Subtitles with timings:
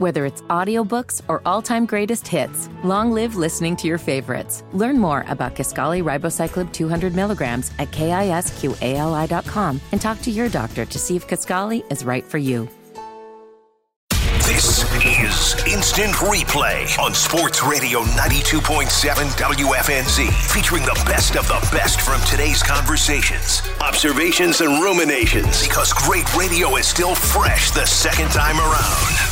[0.00, 4.64] Whether it's audiobooks or all-time greatest hits, long live listening to your favorites.
[4.72, 10.98] Learn more about Kisqali Ribociclib 200 milligrams at kisqali.com and talk to your doctor to
[10.98, 12.66] see if Kisqali is right for you.
[14.08, 18.88] This is Instant Replay on Sports Radio 92.7
[19.36, 25.62] WFNZ, featuring the best of the best from today's conversations, observations, and ruminations.
[25.62, 29.29] Because great radio is still fresh the second time around.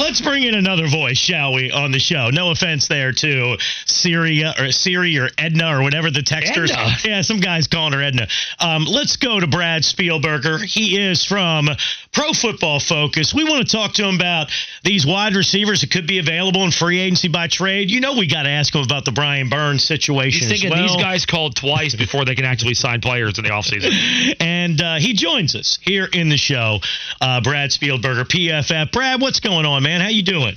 [0.00, 2.30] Let's bring in another voice, shall we, on the show?
[2.30, 6.70] No offense there to Syria or Siri or Edna or whatever the texters.
[6.70, 6.96] Edna.
[7.04, 8.26] Yeah, some guys calling her Edna.
[8.58, 10.64] Um, let's go to Brad Spielberger.
[10.64, 11.68] He is from
[12.12, 13.34] Pro Football Focus.
[13.34, 14.48] We want to talk to him about
[14.84, 17.90] these wide receivers that could be available in free agency by trade.
[17.90, 20.48] You know, we got to ask him about the Brian Burns situation.
[20.48, 20.82] He's thinking well.
[20.82, 24.34] these guys called twice before they can actually sign players in the offseason.
[24.40, 26.78] and uh, he joins us here in the show.
[27.20, 28.92] Uh, Brad Spielberger, PFF.
[28.92, 29.89] Brad, what's going on, man?
[29.98, 30.54] How you doing?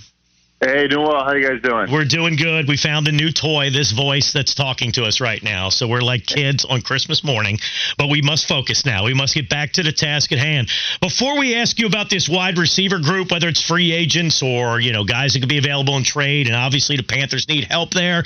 [0.64, 1.26] Hey, doing well.
[1.26, 1.92] How you guys doing?
[1.92, 2.70] We're doing good.
[2.70, 5.68] We found a new toy, this voice that's talking to us right now.
[5.68, 7.60] So we're like kids on Christmas morning,
[7.98, 9.04] but we must focus now.
[9.04, 10.70] We must get back to the task at hand.
[11.02, 14.94] Before we ask you about this wide receiver group, whether it's free agents or, you
[14.94, 18.24] know, guys that could be available in trade, and obviously the Panthers need help there.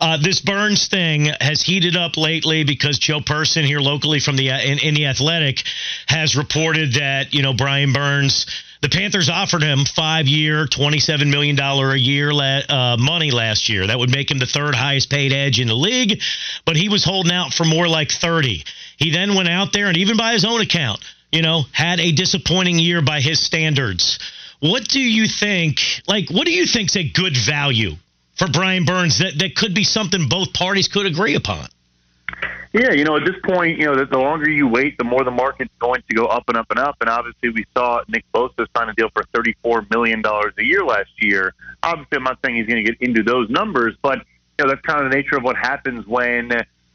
[0.00, 4.50] Uh, this Burns thing has heated up lately because Joe Person here locally from the
[4.50, 5.62] uh, in, in the Athletic
[6.08, 8.46] has reported that, you know, Brian Burns
[8.82, 13.86] the Panthers offered him five year, $27 million a year la- uh, money last year.
[13.86, 16.20] That would make him the third highest paid edge in the league,
[16.64, 18.64] but he was holding out for more like 30.
[18.96, 21.00] He then went out there and even by his own account,
[21.32, 24.18] you know, had a disappointing year by his standards.
[24.60, 25.80] What do you think?
[26.06, 27.92] Like, what do you think's a good value
[28.36, 31.68] for Brian Burns that, that could be something both parties could agree upon?
[32.72, 35.24] Yeah, you know, at this point, you know, the, the longer you wait, the more
[35.24, 36.96] the market's going to go up and up and up.
[37.00, 41.10] And obviously, we saw Nick Bosa sign a deal for $34 million a year last
[41.18, 41.54] year.
[41.82, 44.18] Obviously, I'm not saying he's going to get into those numbers, but,
[44.58, 46.52] you know, that's kind of the nature of what happens when,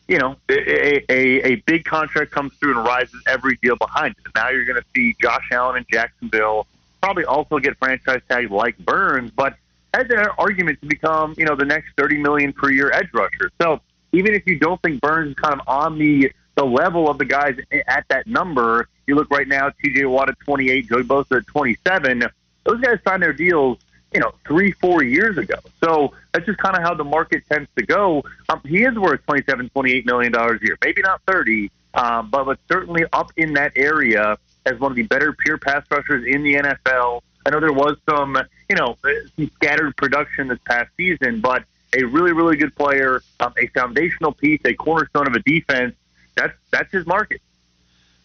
[0.07, 4.31] you know, a, a, a big contract comes through and rises every deal behind it.
[4.35, 6.67] Now you're going to see Josh Allen in Jacksonville
[7.01, 9.55] probably also get franchise tags like Burns, but
[9.93, 13.51] has an argument to become, you know, the next 30 million per year edge rusher.
[13.61, 17.17] So, even if you don't think Burns is kind of on the the level of
[17.17, 17.57] the guys
[17.87, 20.05] at that number, you look right now, T.J.
[20.05, 22.23] Watt at 28, Joey Bosa at 27.
[22.65, 23.77] Those guys signed their deals,
[24.13, 25.55] you know, three, four years ago.
[25.81, 28.23] So that's just kind of how the market tends to go.
[28.49, 32.43] Um, he is worth 27, 28 million dollars a year, maybe not 30, um, but
[32.43, 36.43] but certainly up in that area as one of the better pure pass rushers in
[36.43, 37.21] the NFL.
[37.45, 38.37] I know there was some,
[38.69, 38.97] you know,
[39.35, 41.63] some scattered production this past season, but
[41.95, 45.95] a really, really good player, um, a foundational piece, a cornerstone of a defense.
[46.35, 47.41] That's that's his market.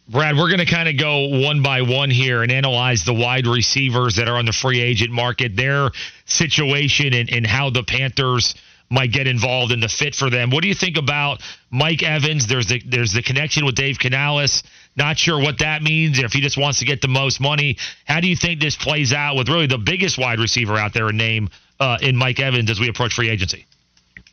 [0.09, 3.49] Brad, we're going to kind of go one by one here and analyze the wide
[3.49, 5.91] receivers that are on the free agent market, their
[6.27, 8.55] situation, and, and how the Panthers
[8.89, 10.51] might get involved in the fit for them.
[10.51, 12.47] What do you think about Mike Evans?
[12.47, 14.63] There's the there's the connection with Dave Canales.
[14.95, 16.21] Not sure what that means.
[16.21, 19.13] If he just wants to get the most money, how do you think this plays
[19.13, 21.51] out with really the biggest wide receiver out there in name
[21.81, 23.67] uh, in Mike Evans as we approach free agency?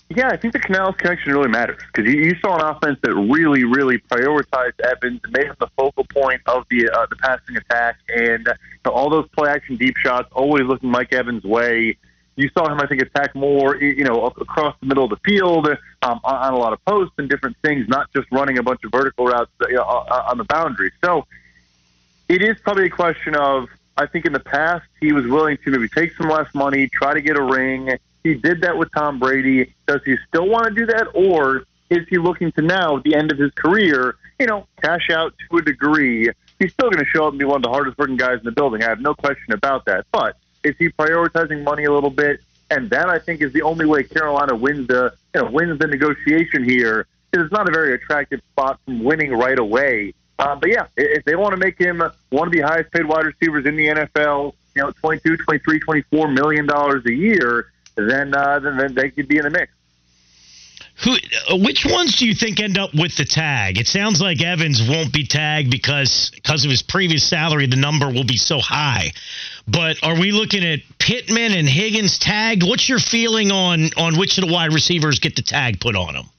[0.10, 3.16] Yeah, I think the Canales connection really matters because you, you saw an offense that
[3.16, 7.58] really, really prioritized Evans and made him the focal point of the uh, the passing
[7.58, 11.98] attack, and uh, all those play action deep shots always looking Mike Evans' way.
[12.36, 15.68] You saw him, I think, attack more, you know, across the middle of the field
[16.02, 18.84] um, on, on a lot of posts and different things, not just running a bunch
[18.84, 20.92] of vertical routes you know, on the boundary.
[21.04, 21.28] So
[22.28, 25.72] it is probably a question of I think in the past he was willing to
[25.72, 27.98] maybe take some less money, try to get a ring.
[28.24, 29.74] He did that with Tom Brady.
[29.88, 33.16] Does he still want to do that, or is he looking to now, at the
[33.16, 36.30] end of his career, you know, cash out to a degree?
[36.60, 38.46] He's still going to show up and be one of the hardest working guys in
[38.46, 38.84] the building.
[38.84, 40.06] I have no question about that.
[40.12, 42.40] But is he prioritizing money a little bit?
[42.72, 45.88] And that I think is the only way Carolina wins the you know wins the
[45.88, 47.06] negotiation here.
[47.34, 50.14] It's not a very attractive spot from winning right away.
[50.40, 53.26] Uh, but yeah, if they want to make him one of the highest paid wide
[53.26, 58.60] receivers in the NFL, you know, 22, 23, 24 million dollars a year, then, uh,
[58.60, 59.72] then then they could be in the mix.
[61.04, 61.16] Who,
[61.50, 63.80] uh, which ones do you think end up with the tag?
[63.80, 68.08] It sounds like Evans won't be tagged because because of his previous salary, the number
[68.08, 69.12] will be so high.
[69.68, 72.64] But are we looking at Pittman and Higgins tagged?
[72.64, 76.14] What's your feeling on on which of the wide receivers get the tag put on
[76.14, 76.30] them?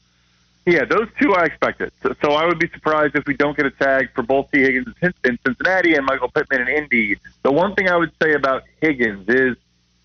[0.66, 1.92] Yeah, those two I expected.
[2.02, 4.60] So, so I would be surprised if we don't get a tag for both T.
[4.60, 7.18] Higgins in Cincinnati and Michael Pittman in Indy.
[7.42, 9.56] The one thing I would say about Higgins is,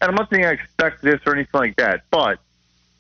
[0.02, 2.40] and I'm not saying I expect this or anything like that, but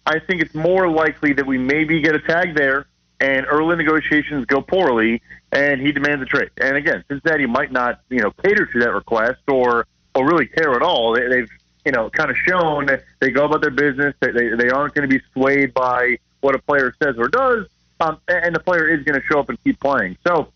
[0.06, 2.88] I think it's more likely that we maybe get a tag there
[3.20, 5.22] and early negotiations go poorly,
[5.52, 6.50] and he demands a trade.
[6.62, 9.86] And again, Cincinnati might not, you know, cater to that request or
[10.16, 11.14] or really care at all.
[11.14, 11.52] They, they've,
[11.86, 12.90] you know, kind of shown
[13.20, 14.16] they go about their business.
[14.22, 17.68] They they, they aren't going to be swayed by what a player says or does,
[18.00, 20.18] um, and the player is going to show up and keep playing.
[20.26, 20.52] So,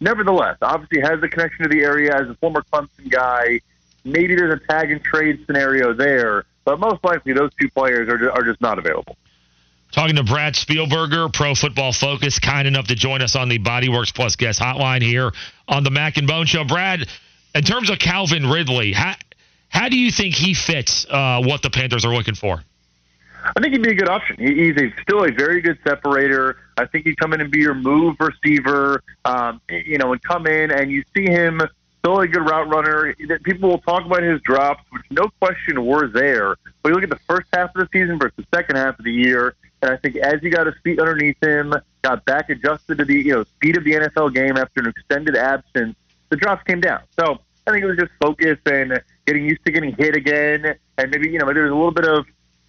[0.00, 3.60] nevertheless, obviously has a connection to the area as a former Clemson guy.
[4.04, 8.30] Maybe there's a tag and trade scenario there, but most likely those two players are,
[8.30, 9.16] are just not available.
[9.92, 14.14] Talking to Brad Spielberger, Pro Football Focus, kind enough to join us on the Bodyworks
[14.14, 15.32] Plus guest hotline here
[15.68, 16.64] on the Mac and Bone Show.
[16.64, 17.08] Brad,
[17.54, 19.14] in terms of Calvin Ridley, how,
[19.68, 22.62] how do you think he fits uh, what the Panthers are looking for?
[23.54, 24.36] I think he'd be a good option.
[24.38, 26.58] He's a, still a very good separator.
[26.76, 30.46] I think he'd come in and be your move receiver, um, you know, and come
[30.46, 31.62] in and you see him
[32.00, 33.14] still a good route runner.
[33.44, 36.56] People will talk about his drops, which no question were there.
[36.82, 39.04] But you look at the first half of the season versus the second half of
[39.04, 42.98] the year, and I think as he got his feet underneath him, got back adjusted
[42.98, 45.96] to the you know speed of the NFL game after an extended absence,
[46.28, 47.00] the drops came down.
[47.18, 51.10] So I think it was just focus and getting used to getting hit again, and
[51.10, 52.26] maybe you know there was a little bit of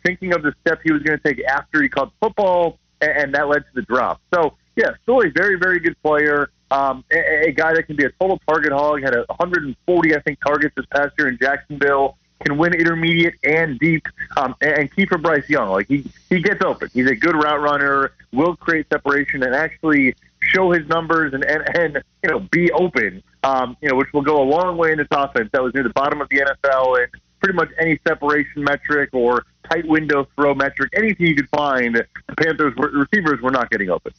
[0.07, 3.35] thinking of the step he was going to take after he caught football, and, and
[3.35, 4.21] that led to the drop.
[4.33, 6.49] So yeah, still a very very good player.
[6.71, 9.01] Um, a, a guy that can be a total target hog.
[9.01, 13.79] Had a 140 I think targets this past year in Jacksonville can win intermediate and
[13.79, 14.07] deep.
[14.37, 16.89] Um, and Kiefer Bryce Young, like he he gets open.
[16.93, 21.75] He's a good route runner, will create separation, and actually show his numbers and and,
[21.75, 23.23] and you know be open.
[23.43, 25.83] Um, you know, which will go a long way in this offense that was near
[25.83, 27.11] the bottom of the NFL and
[27.41, 32.35] pretty much any separation metric or tight window throw metric, anything you could find, the
[32.35, 34.13] Panthers were, receivers were not getting open.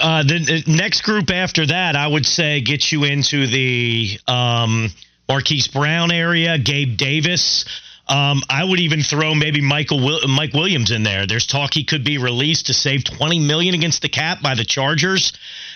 [0.00, 4.88] Uh, the, the next group after that, I would say, gets you into the um,
[5.28, 7.64] Marquise Brown area, Gabe Davis.
[8.08, 11.26] Um, I would even throw maybe Michael Mike Williams in there.
[11.26, 14.64] There's talk he could be released to save 20 million against the cap by the
[14.64, 15.32] Chargers.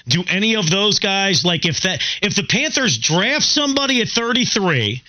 [0.06, 5.02] Do any of those guys like if that if the Panthers draft somebody at 33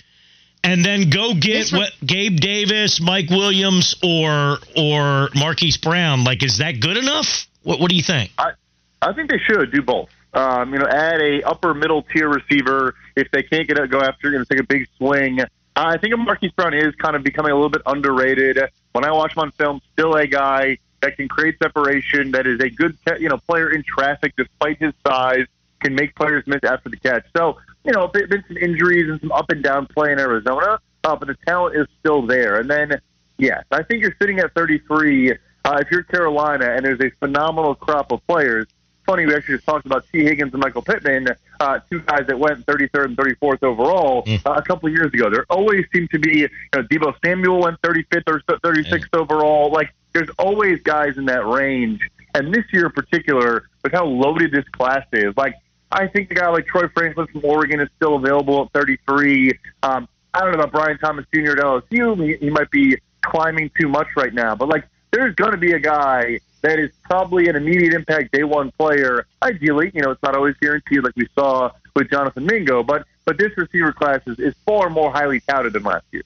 [0.64, 6.58] and then go get what Gabe Davis, Mike Williams, or or Marquise Brown, like is
[6.58, 7.46] that good enough?
[7.62, 8.30] What what do you think?
[8.38, 8.52] I
[9.00, 10.08] I think they should do both.
[10.34, 14.00] Um, you know, add a upper middle tier receiver if they can't get it, go
[14.00, 15.40] after, you know, take a big swing.
[15.76, 18.58] I think a Marquise Brown is kind of becoming a little bit underrated.
[18.92, 22.60] When I watch him on film, still a guy that can create separation, that is
[22.60, 25.46] a good, you know, player in traffic despite his size,
[25.80, 27.24] can make players miss after the catch.
[27.36, 31.16] So, you know, been some injuries and some up and down play in Arizona, uh,
[31.16, 32.60] but the talent is still there.
[32.60, 33.00] And then,
[33.38, 35.32] yes, I think you're sitting at 33.
[35.64, 38.66] Uh, if you're Carolina and there's a phenomenal crop of players,
[39.06, 41.28] funny, we actually just talked about Tee Higgins and Michael Pittman,
[41.60, 44.40] uh, two guys that went 33rd and 34th overall mm.
[44.46, 45.30] uh, a couple of years ago.
[45.30, 49.20] There always seemed to be, you know, Deebo Samuel went 35th or 36th yeah.
[49.20, 49.70] overall.
[49.70, 52.00] Like, there's always guys in that range.
[52.34, 55.56] And this year in particular, with how loaded this class is, like,
[55.92, 59.52] I think the guy like Troy Franklin from Oregon is still available at 33.
[59.82, 61.52] Um, I don't know about Brian Thomas Jr.
[61.52, 62.26] at LSU.
[62.26, 64.56] He, he might be climbing too much right now.
[64.56, 68.44] But, like, there's going to be a guy that is probably an immediate impact day
[68.44, 69.26] one player.
[69.42, 73.38] Ideally, you know, it's not always guaranteed like we saw with Jonathan Mingo, but but
[73.38, 76.22] this receiver class is, is far more highly touted than last year.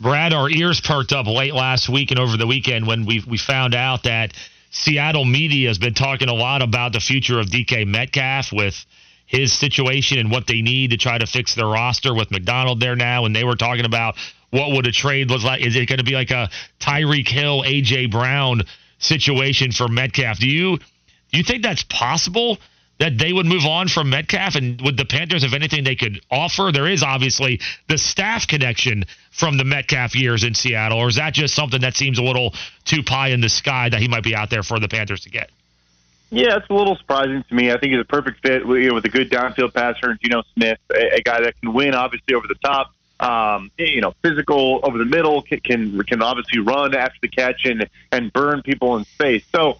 [0.00, 3.38] Brad, our ears perked up late last week and over the weekend when we we
[3.38, 4.32] found out that
[4.70, 8.86] Seattle media has been talking a lot about the future of DK Metcalf with
[9.32, 12.94] his situation and what they need to try to fix their roster with Macdonald there
[12.94, 13.24] now.
[13.24, 14.14] And they were talking about
[14.50, 15.62] what would a trade look like?
[15.62, 18.62] Is it going to be like a Tyreek Hill, AJ Brown
[19.02, 20.38] situation for Metcalf.
[20.38, 22.58] Do you do you think that's possible
[22.98, 26.20] that they would move on from Metcalf and would the Panthers have anything they could
[26.30, 26.70] offer?
[26.72, 31.32] There is obviously the staff connection from the Metcalf years in Seattle, or is that
[31.32, 34.36] just something that seems a little too pie in the sky that he might be
[34.36, 35.50] out there for the Panthers to get?
[36.34, 37.70] Yeah, it's a little surprising to me.
[37.70, 40.18] I think he's a perfect fit with, you know, with a good downfield passer, and
[40.20, 44.12] Geno Smith, a, a guy that can win obviously over the top um, you know,
[44.20, 48.96] physical over the middle, can, can obviously run after the catch and and burn people
[48.96, 49.44] in space.
[49.52, 49.78] So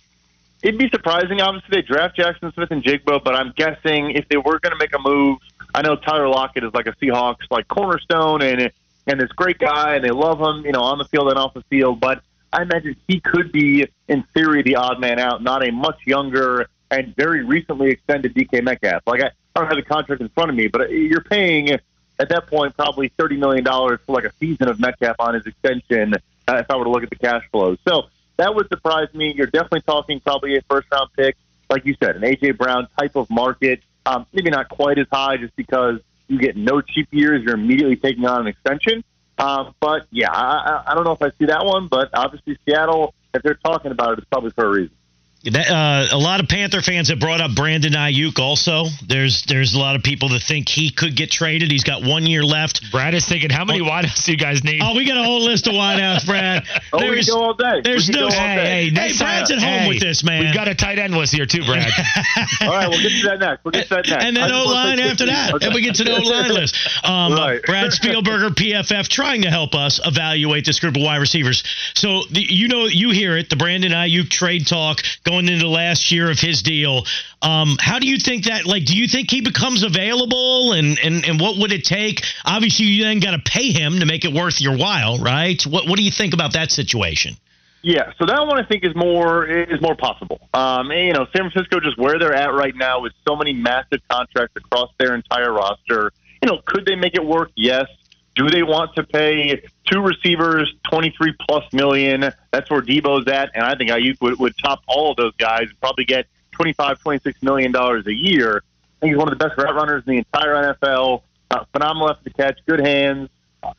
[0.62, 1.40] it'd be surprising.
[1.40, 5.00] Obviously, they draft Jaxon Smith-Njigba, but I'm guessing if they were going to make a
[5.00, 5.38] move,
[5.74, 8.70] I know Tyler Lockett is like a Seahawks like cornerstone and
[9.08, 11.54] and this great guy, and they love him, you know, on the field and off
[11.54, 11.98] the field.
[11.98, 16.06] But I imagine he could be, in theory, the odd man out, not a much
[16.06, 19.02] younger and very recently extended DK Metcalf.
[19.06, 22.28] Like I, I don't have the contract in front of me, but you're paying at
[22.28, 26.14] that point probably $30 million for like a season of Metcalf on his extension
[26.46, 27.76] uh, if I were to look at the cash flow.
[27.86, 28.04] So
[28.36, 29.32] that would surprise me.
[29.34, 31.36] You're definitely talking probably a first round pick,
[31.70, 32.52] like you said, an A.J.
[32.52, 33.82] Brown type of market.
[34.04, 37.42] Um, maybe not quite as high just because you get no cheap years.
[37.42, 39.04] You're immediately taking on an extension.
[39.38, 43.14] Um, but yeah, I, I don't know if I see that one, but obviously Seattle,
[43.34, 44.96] if they're talking about it, it's probably for a reason.
[45.44, 48.38] That, uh, a lot of Panther fans have brought up Brandon Aiyuk.
[48.38, 51.72] Also, there's there's a lot of people that think he could get traded.
[51.72, 52.92] He's got one year left.
[52.92, 54.80] Brad is thinking, how many oh, wideouts do you guys need?
[54.80, 56.64] Oh, we got a whole list of wideouts, Brad.
[56.92, 57.80] oh, there's, we go all day.
[57.82, 58.28] There's no.
[58.28, 60.44] Hey, hey, hey, Brad's at home hey, with this man.
[60.44, 61.90] We've got a tight end list here too, Brad.
[62.60, 63.64] all right, we'll get to that next.
[63.64, 64.24] We'll get to that next.
[64.24, 65.66] And then O line after that, okay.
[65.66, 66.76] and we get to the O line list.
[67.02, 67.60] Um, right.
[67.64, 71.64] Brad Spielberger, PFF, trying to help us evaluate this group of wide receivers.
[71.94, 75.02] So the, you know, you hear it, the Brandon Aiyuk trade talk
[75.32, 77.04] going into last year of his deal.
[77.40, 78.66] Um, how do you think that?
[78.66, 82.22] Like, do you think he becomes available, and and and what would it take?
[82.44, 85.60] Obviously, you then got to pay him to make it worth your while, right?
[85.62, 87.36] What what do you think about that situation?
[87.84, 90.38] Yeah, so that one I think is more is more possible.
[90.54, 93.52] Um, and, you know, San Francisco just where they're at right now with so many
[93.52, 96.12] massive contracts across their entire roster.
[96.42, 97.50] You know, could they make it work?
[97.56, 97.86] Yes.
[98.34, 102.32] Do they want to pay two receivers twenty three plus million?
[102.50, 105.64] That's where Deebo's at, and I think Aiyuk would, would top all of those guys
[105.68, 108.62] and probably get 25 26 million dollars a year.
[108.64, 111.22] I think he's one of the best route runners in the entire NFL.
[111.50, 113.28] Uh, phenomenal after the catch, good hands,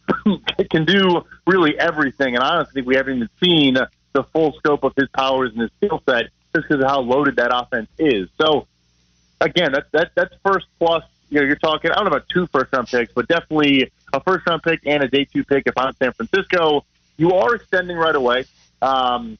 [0.69, 2.35] can do really everything.
[2.35, 3.77] And I honestly think we haven't even seen
[4.13, 7.37] the full scope of his powers and his skill set just because of how loaded
[7.37, 8.29] that offense is.
[8.39, 8.67] So
[9.41, 11.03] again, that's that, that's first plus.
[11.33, 11.89] You know, you're talking.
[11.89, 15.01] I don't know about two first round picks, but definitely a first round pick and
[15.01, 16.85] a day two pick if I'm San Francisco.
[17.17, 18.45] You are extending right away.
[18.83, 19.39] Um,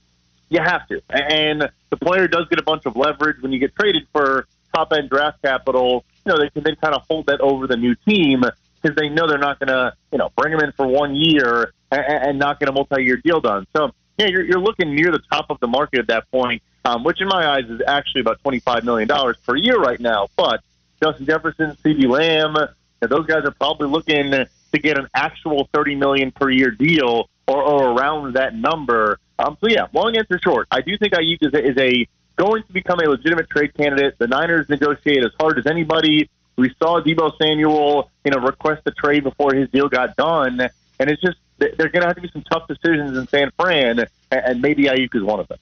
[0.49, 1.03] you have to.
[1.11, 4.91] And the player does get a bunch of leverage when you get traded for top
[4.91, 6.03] end draft capital.
[6.25, 8.43] You know, they can then kind of hold that over the new team
[8.81, 11.73] because they know they're not going to, you know, bring him in for one year
[11.91, 13.67] and, and not get a multi year deal done.
[13.71, 17.03] So, yeah, you're, you're looking near the top of the market at that point, um,
[17.03, 19.07] which in my eyes is actually about $25 million
[19.45, 20.29] per year right now.
[20.35, 20.63] But
[21.03, 22.55] Justin Jefferson, CeeDee Lamb,
[23.01, 27.61] those guys are probably looking to get an actual 30 million per year deal or,
[27.61, 29.19] or around that number.
[29.37, 32.07] Um, so yeah, long answer short, I do think Aiyuk is a, is a
[32.37, 34.17] going to become a legitimate trade candidate.
[34.17, 36.29] The Niners negotiate as hard as anybody.
[36.55, 40.61] We saw Deebo Samuel, you know, request a trade before his deal got done,
[40.99, 44.05] and it's just they're going to have to be some tough decisions in San Fran,
[44.31, 45.59] and maybe Aiyuk is one of them.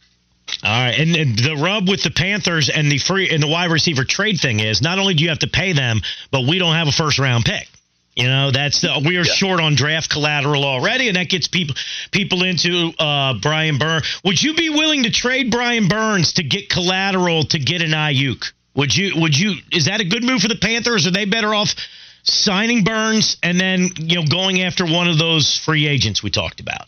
[0.63, 3.71] All right, and, and, the rub with the Panthers and the free and the wide
[3.71, 6.75] receiver trade thing is not only do you have to pay them, but we don't
[6.75, 7.67] have a first round pick.
[8.15, 9.33] You know, that's the, we are yeah.
[9.33, 11.75] short on draft collateral already, and that gets people
[12.11, 14.05] people into uh, Brian Burns.
[14.23, 18.51] Would you be willing to trade Brian Burns to get collateral to get an Aiyuk?
[18.75, 19.19] Would you?
[19.21, 19.55] Would you?
[19.71, 21.07] Is that a good move for the Panthers?
[21.07, 21.73] Are they better off
[22.23, 26.59] signing Burns and then you know going after one of those free agents we talked
[26.59, 26.87] about?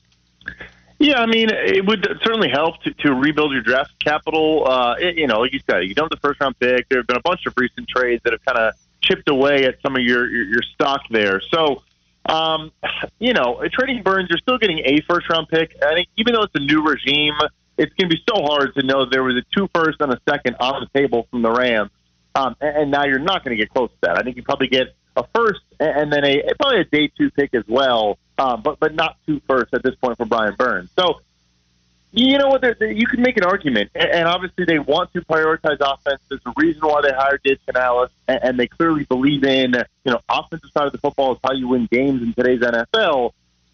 [1.03, 4.65] Yeah, I mean, it would certainly help to, to rebuild your draft capital.
[4.65, 6.88] Uh, it, you know, like you said, you don't have the first round pick.
[6.88, 9.81] There have been a bunch of recent trades that have kind of chipped away at
[9.81, 11.41] some of your your, your stock there.
[11.41, 11.83] So,
[12.27, 12.72] um,
[13.19, 15.75] you know, trading Burns, you're still getting a first round pick.
[15.83, 17.33] I think even though it's a new regime,
[17.77, 20.22] it's going to be so hard to know there was a two first and a
[20.25, 21.91] second on the table from the Rams,
[22.33, 24.17] um, and, and now you're not going to get close to that.
[24.17, 27.53] I think you probably get a first and then a probably a day two pick
[27.53, 30.89] as well, um, but but not two first at this point for Brian Burns.
[30.98, 31.22] So
[32.15, 32.62] you know what?
[32.62, 36.22] They're, they're, you can make an argument, and obviously they want to prioritize offense.
[36.29, 39.74] There's a reason why they hired Dave Canales, and, and they clearly believe in
[40.05, 43.32] you know offensive side of the football is how you win games in today's NFL.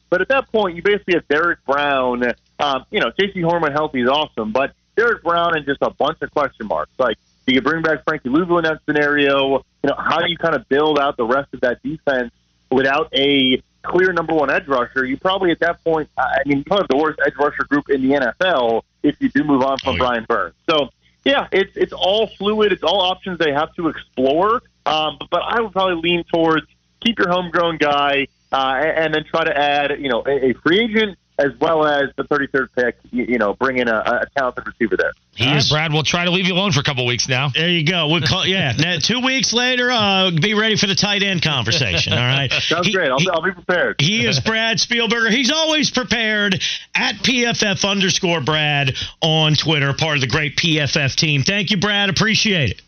[0.09, 2.33] But at that point, you basically have Derrick Brown.
[2.59, 6.21] Um, you know, Jaycee Horn healthy is awesome, but Derrick Brown and just a bunch
[6.21, 6.91] of question marks.
[6.97, 9.63] Like, do you bring back Frankie Luvu in that scenario?
[9.83, 12.31] You know, how do you kind of build out the rest of that defense
[12.69, 16.63] without a clear number one edge rusher, you probably at that point, I mean, you
[16.63, 19.77] probably have the worst edge rusher group in the NFL if you do move on
[19.79, 19.99] from oh, yeah.
[19.99, 20.55] Brian Burns.
[20.69, 20.89] So,
[21.25, 22.71] yeah, it's it's all fluid.
[22.71, 24.61] It's all options they have to explore.
[24.85, 26.65] Um, but, but I would probably lean towards
[27.01, 30.53] keep your homegrown guy uh, and, and then try to add, you know, a, a
[30.53, 34.25] free agent as well as the 33rd pick, you, you know, bring in a, a,
[34.37, 35.13] talented receiver there.
[35.35, 35.69] He is.
[35.69, 37.49] Brad, we'll try to leave you alone for a couple weeks now.
[37.49, 38.09] There you go.
[38.09, 38.73] We'll call, yeah.
[38.77, 42.11] now, two weeks later, uh, be ready for the tight end conversation.
[42.13, 42.51] All right.
[42.67, 43.09] Sounds he, great.
[43.09, 43.95] I'll, he, I'll, be prepared.
[43.99, 45.31] He is Brad Spielberger.
[45.31, 46.61] He's always prepared
[46.93, 51.43] at PFF underscore Brad on Twitter, part of the great PFF team.
[51.43, 52.09] Thank you, Brad.
[52.09, 52.81] Appreciate it.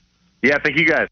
[0.44, 1.08] Yeah, thank you guys.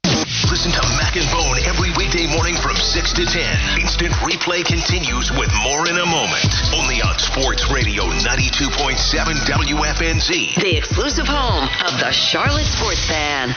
[0.50, 3.80] Listen to Mac and Bone every weekday morning from 6 to 10.
[3.80, 6.50] Instant replay continues with more in a moment.
[6.74, 8.98] Only on Sports Radio 92.7
[9.46, 10.56] WFNZ.
[10.56, 13.56] The exclusive home of the Charlotte Sports Fan.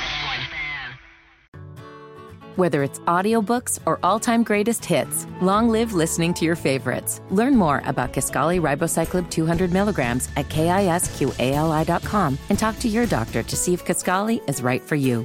[2.56, 7.22] Whether it's audiobooks or all-time greatest hits, long live listening to your favorites.
[7.30, 13.56] Learn more about Kisqali Ribociclib 200 milligrams at kisqali.com and talk to your doctor to
[13.56, 15.24] see if Kisqali is right for you.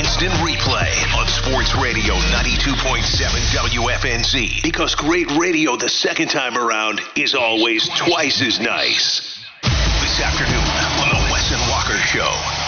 [0.00, 3.04] Instant replay on Sports Radio 92.7
[3.52, 4.62] WFNZ.
[4.62, 9.44] Because great radio the second time around is always twice as nice.
[9.60, 10.56] this afternoon
[11.02, 12.59] on the Wes and Walker Show.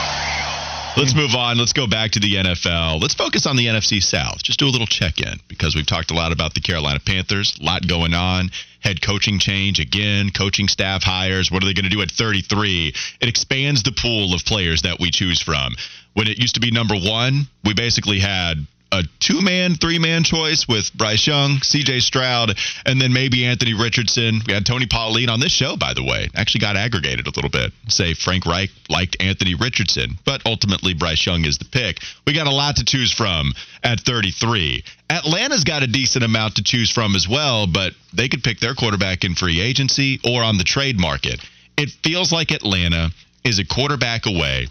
[0.94, 1.56] Let's move on.
[1.56, 3.00] Let's go back to the NFL.
[3.00, 4.42] Let's focus on the NFC South.
[4.42, 7.56] Just do a little check in because we've talked a lot about the Carolina Panthers.
[7.58, 8.50] A lot going on.
[8.80, 11.50] Head coaching change again, coaching staff hires.
[11.50, 12.94] What are they going to do at 33?
[13.20, 15.76] It expands the pool of players that we choose from.
[16.12, 20.22] When it used to be number one, we basically had a two man, three man
[20.22, 24.40] choice with Bryce Young, CJ Stroud, and then maybe Anthony Richardson.
[24.46, 26.28] We had Tony Pauline on this show, by the way.
[26.36, 27.72] Actually got aggregated a little bit.
[27.88, 32.00] Say Frank Reich liked Anthony Richardson, but ultimately Bryce Young is the pick.
[32.26, 34.84] We got a lot to choose from at 33.
[35.08, 38.74] Atlanta's got a decent amount to choose from as well, but they could pick their
[38.74, 41.40] quarterback in free agency or on the trade market.
[41.78, 43.10] It feels like Atlanta
[43.42, 44.68] is a quarterback away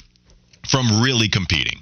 [0.67, 1.81] from really competing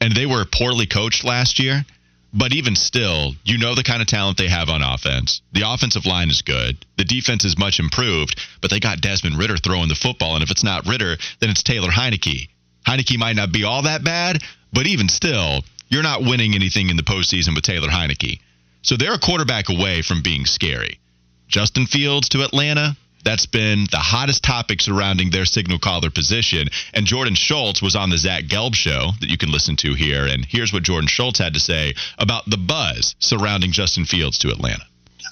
[0.00, 1.84] and they were poorly coached last year.
[2.32, 5.40] But even still, you know the kind of talent they have on offense.
[5.52, 6.84] The offensive line is good.
[6.98, 10.34] The defense is much improved, but they got Desmond Ridder throwing the football.
[10.34, 12.48] And if it's not Ridder, then it's Taylor Heinicke.
[12.86, 16.96] Heinicke might not be all that bad, but even still, you're not winning anything in
[16.96, 18.40] the postseason with Taylor Heinicke.
[18.82, 21.00] So they're a quarterback away from being scary.
[21.48, 22.96] Justin Fields to Atlanta,
[23.28, 26.66] that's been the hottest topic surrounding their signal caller position.
[26.94, 30.24] And Jordan Schultz was on the Zach Gelb show that you can listen to here.
[30.24, 34.48] And here's what Jordan Schultz had to say about the buzz surrounding Justin Fields to
[34.48, 34.84] Atlanta.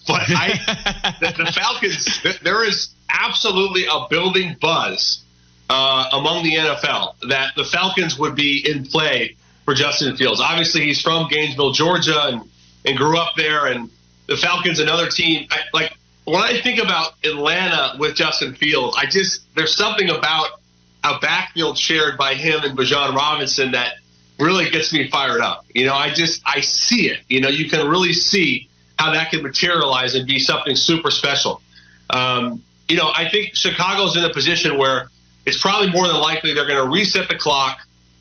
[0.06, 5.24] But I, the, the Falcons, there is absolutely a building buzz
[5.70, 10.38] uh, among the NFL that the Falcons would be in play for Justin Fields.
[10.38, 12.42] Obviously, he's from Gainesville, Georgia, and,
[12.84, 13.68] and grew up there.
[13.68, 13.88] And
[14.26, 15.96] the Falcons, another team, I, like
[16.26, 20.60] when I think about Atlanta with Justin Fields, I just there's something about
[21.04, 23.94] a backfield shared by him and Bijan Robinson that
[24.38, 25.64] really gets me fired up.
[25.72, 27.20] You know, I just I see it.
[27.28, 28.68] You know, you can really see
[28.98, 31.62] how that can materialize and be something super special.
[32.10, 35.08] Um, you know, I think Chicago's in a position where
[35.44, 37.78] it's probably more than likely they're going to reset the clock,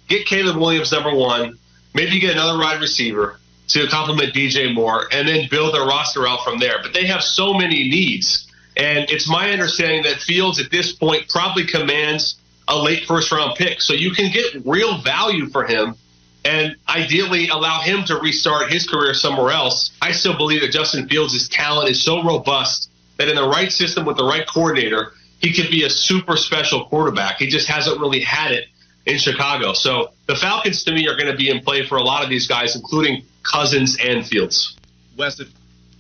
[0.08, 1.58] get Caleb Williams number one,
[1.96, 6.44] maybe get another wide receiver, to complement DJ Moore and then build their roster out
[6.44, 6.82] from there.
[6.82, 8.48] But they have so many needs.
[8.78, 12.36] And it's my understanding that Fields at this point probably commands
[12.68, 13.82] a late first round pick.
[13.82, 15.96] So you can get real value for him
[16.44, 19.92] and ideally allow him to restart his career somewhere else.
[20.02, 24.06] I still believe that Justin Fields' talent is so robust that in the right system
[24.06, 27.38] with the right coordinator, he could be a super special quarterback.
[27.38, 28.68] He just hasn't really had it
[29.06, 29.74] in Chicago.
[29.74, 32.30] So the Falcons to me are going to be in play for a lot of
[32.30, 34.76] these guys, including Cousins and Fields.
[35.18, 35.40] Wes,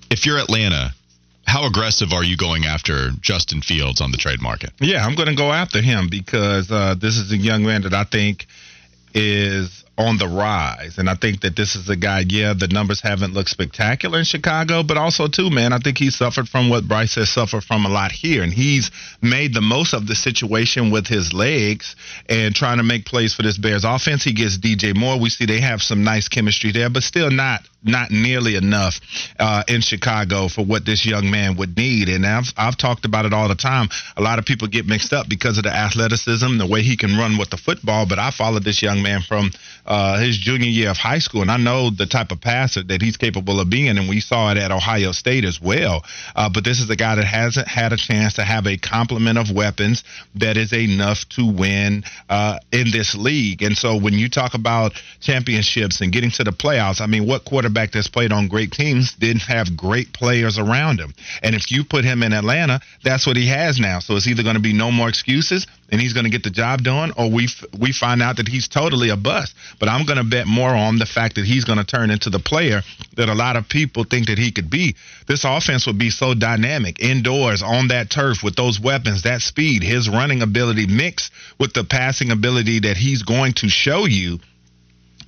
[0.09, 0.93] if you're Atlanta,
[1.45, 4.71] how aggressive are you going after Justin Fields on the trade market?
[4.79, 7.93] Yeah, I'm going to go after him because uh, this is a young man that
[7.93, 8.47] I think
[9.13, 10.97] is on the rise.
[10.97, 14.25] And I think that this is a guy, yeah, the numbers haven't looked spectacular in
[14.25, 17.85] Chicago, but also, too, man, I think he suffered from what Bryce has suffered from
[17.85, 18.43] a lot here.
[18.43, 21.95] And he's made the most of the situation with his legs
[22.27, 24.23] and trying to make plays for this Bears offense.
[24.23, 25.19] He gets DJ Moore.
[25.19, 28.99] We see they have some nice chemistry there, but still not not nearly enough
[29.39, 32.09] uh, in Chicago for what this young man would need.
[32.09, 33.89] And I've, I've talked about it all the time.
[34.17, 37.17] A lot of people get mixed up because of the athleticism, the way he can
[37.17, 38.05] run with the football.
[38.07, 39.51] But I followed this young man from
[39.85, 43.01] uh, his junior year of high school, and I know the type of passer that
[43.01, 46.03] he's capable of being, and we saw it at Ohio State as well.
[46.35, 49.37] Uh, but this is a guy that hasn't had a chance to have a complement
[49.37, 50.03] of weapons
[50.35, 53.61] that is enough to win uh, in this league.
[53.61, 57.45] And so when you talk about championships and getting to the playoffs, I mean, what
[57.45, 61.13] quarterback that's played on great teams didn't have great players around him?
[61.43, 63.99] And if you put him in Atlanta, that's what he has now.
[63.99, 66.49] So it's either going to be no more excuses and he's going to get the
[66.49, 69.55] job done, or we f- we find out that he's totally a bust.
[69.79, 72.29] But I'm going to bet more on the fact that he's going to turn into
[72.29, 72.81] the player
[73.17, 74.95] that a lot of people think that he could be.
[75.27, 79.83] This offense would be so dynamic indoors on that turf with those weapons, that speed,
[79.83, 84.39] his running ability mixed with the passing ability that he's going to show you.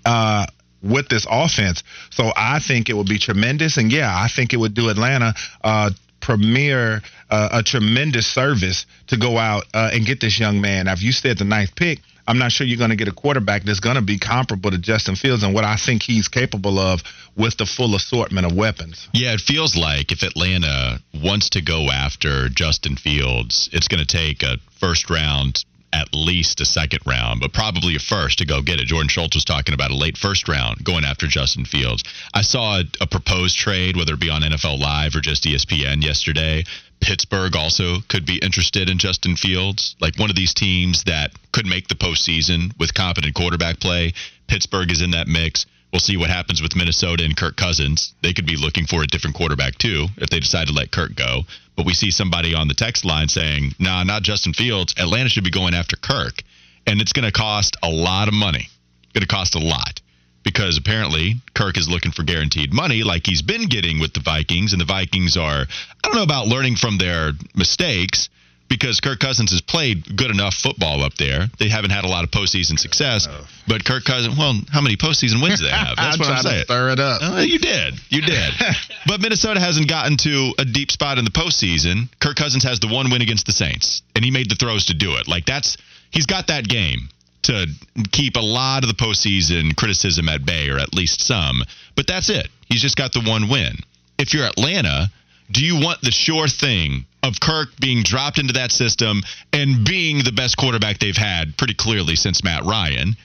[0.05, 0.47] Uh,
[0.81, 1.83] with this offense.
[2.09, 3.77] So I think it would be tremendous.
[3.77, 9.17] And yeah, I think it would do Atlanta uh, premier uh, a tremendous service to
[9.17, 10.85] go out uh, and get this young man.
[10.85, 13.13] Now, if you said the ninth pick, I'm not sure you're going to get a
[13.13, 16.77] quarterback that's going to be comparable to Justin Fields and what I think he's capable
[16.77, 17.01] of
[17.37, 19.07] with the full assortment of weapons.
[19.13, 24.17] Yeah, it feels like if Atlanta wants to go after Justin Fields, it's going to
[24.17, 28.61] take a first round at least a second round, but probably a first to go
[28.61, 28.87] get it.
[28.87, 32.03] Jordan Schultz was talking about a late first round going after Justin Fields.
[32.33, 36.03] I saw a, a proposed trade, whether it be on NFL Live or just ESPN
[36.03, 36.63] yesterday.
[36.99, 41.65] Pittsburgh also could be interested in Justin Fields, like one of these teams that could
[41.65, 44.13] make the postseason with competent quarterback play.
[44.47, 45.65] Pittsburgh is in that mix.
[45.91, 48.13] We'll see what happens with Minnesota and Kirk Cousins.
[48.21, 51.15] They could be looking for a different quarterback too if they decide to let Kirk
[51.15, 51.43] go.
[51.75, 54.93] But we see somebody on the text line saying, "Nah, not Justin Fields.
[54.97, 56.43] Atlanta should be going after Kirk."
[56.85, 58.69] And it's going to cost a lot of money.
[59.13, 60.01] Going to cost a lot
[60.43, 64.71] because apparently Kirk is looking for guaranteed money like he's been getting with the Vikings
[64.71, 68.29] and the Vikings are I don't know about learning from their mistakes
[68.69, 71.47] because Kirk Cousins has played good enough football up there.
[71.57, 73.27] They haven't had a lot of postseason success,
[73.67, 75.95] but Kirk Cousins, well, how many postseason wins do they have?
[75.95, 76.63] That's what I'm saying.
[76.65, 77.21] Stir it up.
[77.21, 77.95] Uh, you did.
[78.09, 78.53] You did.
[79.07, 82.09] but Minnesota hasn't gotten to a deep spot in the postseason.
[82.19, 84.93] Kirk Cousins has the one win against the Saints, and he made the throws to
[84.93, 85.27] do it.
[85.27, 85.77] Like that's
[86.11, 87.09] he's got that game
[87.43, 87.67] to
[88.11, 91.63] keep a lot of the postseason criticism at bay, or at least some.
[91.95, 92.49] But that's it.
[92.67, 93.77] He's just got the one win.
[94.19, 95.09] If you're Atlanta,
[95.51, 99.21] do you want the sure thing of Kirk being dropped into that system
[99.53, 103.15] and being the best quarterback they've had pretty clearly since Matt Ryan?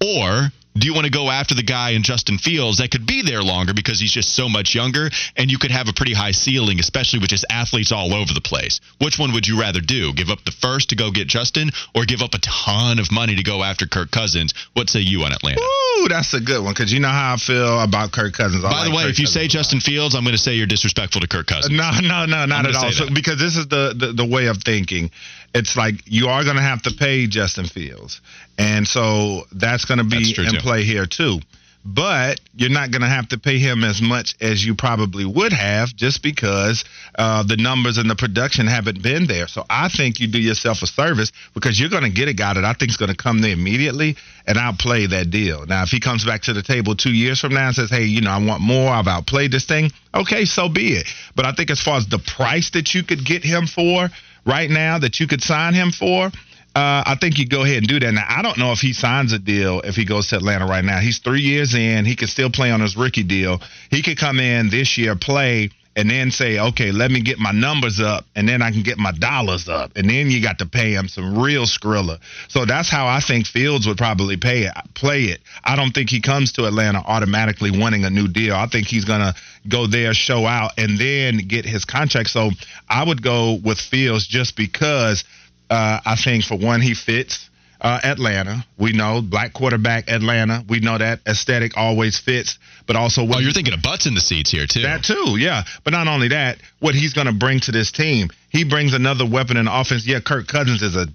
[0.00, 3.22] Or do you want to go after the guy in Justin Fields that could be
[3.22, 6.32] there longer because he's just so much younger and you could have a pretty high
[6.32, 8.80] ceiling, especially with just athletes all over the place?
[8.98, 10.12] Which one would you rather do?
[10.14, 13.36] Give up the first to go get Justin or give up a ton of money
[13.36, 14.54] to go after Kirk Cousins?
[14.72, 15.60] What say you on Atlanta?
[15.60, 18.64] Ooh, that's a good one because you know how I feel about Kirk Cousins.
[18.64, 19.48] I By the way, Kirk if you Cousins say.
[19.48, 21.76] Justin Fields, I'm going to say you're disrespectful to Kirk Cousins.
[21.76, 22.90] No, no, no, not at all.
[22.92, 25.10] So, because this is the, the the way of thinking.
[25.54, 28.20] It's like you are going to have to pay Justin Fields,
[28.58, 30.58] and so that's going to be in too.
[30.60, 31.40] play here too.
[31.84, 35.52] But you're not going to have to pay him as much as you probably would
[35.52, 36.84] have, just because
[37.16, 39.48] uh, the numbers and the production haven't been there.
[39.48, 42.54] So I think you do yourself a service because you're going to get a guy
[42.54, 45.66] that I think is going to come there immediately and outplay that deal.
[45.66, 48.04] Now, if he comes back to the table two years from now and says, "Hey,
[48.04, 48.88] you know, I want more.
[48.88, 51.08] I've outplayed this thing," okay, so be it.
[51.34, 54.08] But I think as far as the price that you could get him for
[54.44, 56.30] right now, that you could sign him for.
[56.74, 58.14] Uh, I think you go ahead and do that.
[58.14, 60.84] Now, I don't know if he signs a deal if he goes to Atlanta right
[60.84, 61.00] now.
[61.00, 62.06] He's three years in.
[62.06, 63.60] He can still play on his rookie deal.
[63.90, 67.52] He could come in this year, play, and then say, okay, let me get my
[67.52, 69.92] numbers up, and then I can get my dollars up.
[69.96, 72.18] And then you got to pay him some real skrilla.
[72.48, 75.40] So that's how I think Fields would probably pay it, play it.
[75.62, 78.54] I don't think he comes to Atlanta automatically winning a new deal.
[78.54, 79.34] I think he's going to
[79.68, 82.30] go there, show out, and then get his contract.
[82.30, 82.50] So
[82.88, 85.24] I would go with Fields just because
[85.68, 87.50] uh, I think for one, he fits
[87.82, 88.64] uh, Atlanta.
[88.78, 90.64] We know black quarterback Atlanta.
[90.68, 94.14] We know that aesthetic always fits, but also what Oh, you're thinking of butts in
[94.14, 94.82] the seats here, too.
[94.82, 95.64] that too, yeah.
[95.84, 99.26] But not only that, what he's going to bring to this team, he brings another
[99.26, 100.06] weapon in offense.
[100.06, 101.06] Yeah, Kirk Cousins is a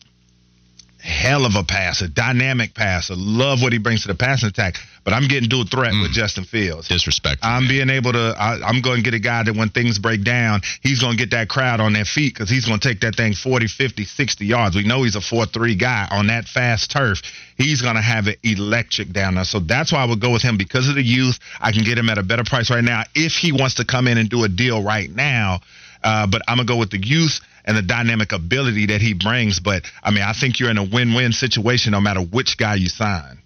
[1.07, 3.13] hell of a passer, dynamic passer.
[3.15, 4.75] Love what he brings to the passing attack.
[5.05, 6.89] But I'm getting dual threat with Justin Fields.
[6.89, 7.39] Disrespect.
[7.41, 8.35] I'm being able to.
[8.37, 11.17] I, I'm going to get a guy that when things break down, he's going to
[11.17, 14.03] get that crowd on their feet because he's going to take that thing 40, 50,
[14.03, 14.75] 60 yards.
[14.75, 17.21] We know he's a 4 3 guy on that fast turf.
[17.55, 19.45] He's going to have it electric down there.
[19.45, 21.39] So that's why I would go with him because of the youth.
[21.61, 24.07] I can get him at a better price right now if he wants to come
[24.07, 25.61] in and do a deal right now.
[26.03, 29.13] Uh, but I'm going to go with the youth and the dynamic ability that he
[29.13, 29.59] brings.
[29.59, 32.75] But I mean, I think you're in a win win situation no matter which guy
[32.75, 33.37] you sign.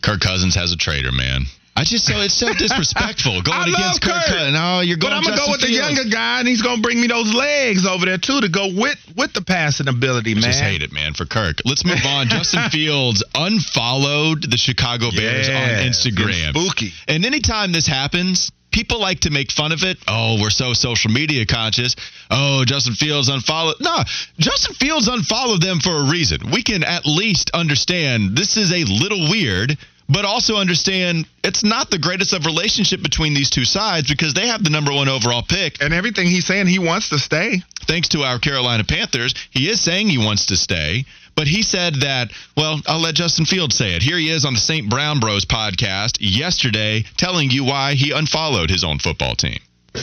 [0.00, 1.42] Kirk Cousins has a traitor, man.
[1.76, 4.12] I just so it's so disrespectful going against Kirk.
[4.14, 4.26] Kirk.
[4.26, 4.52] Cousins.
[4.54, 5.12] No, you're going.
[5.12, 7.86] But I'm gonna go with the younger guy, and he's gonna bring me those legs
[7.86, 10.44] over there too to go with with the passing ability, man.
[10.44, 11.58] I Just hate it, man, for Kirk.
[11.64, 12.28] Let's move on.
[12.30, 16.50] Justin Fields unfollowed the Chicago Bears Yeah, on Instagram.
[16.50, 16.92] spooky.
[17.06, 19.98] And anytime this happens, people like to make fun of it.
[20.06, 21.96] Oh, we're so social media conscious.
[22.30, 23.74] Oh, Justin Fields unfollowed.
[23.80, 23.96] No,
[24.38, 26.38] Justin Fields unfollowed them for a reason.
[26.52, 29.76] We can at least understand this is a little weird,
[30.08, 34.46] but also understand it's not the greatest of relationship between these two sides because they
[34.46, 37.60] have the number one overall pick And everything he's saying, he wants to stay.
[37.88, 41.04] thanks to our Carolina Panthers, he is saying he wants to stay.
[41.38, 44.02] But he said that, well, I'll let Justin Fields say it.
[44.02, 44.90] Here he is on the St.
[44.90, 49.60] Brown Bros podcast yesterday telling you why he unfollowed his own football team.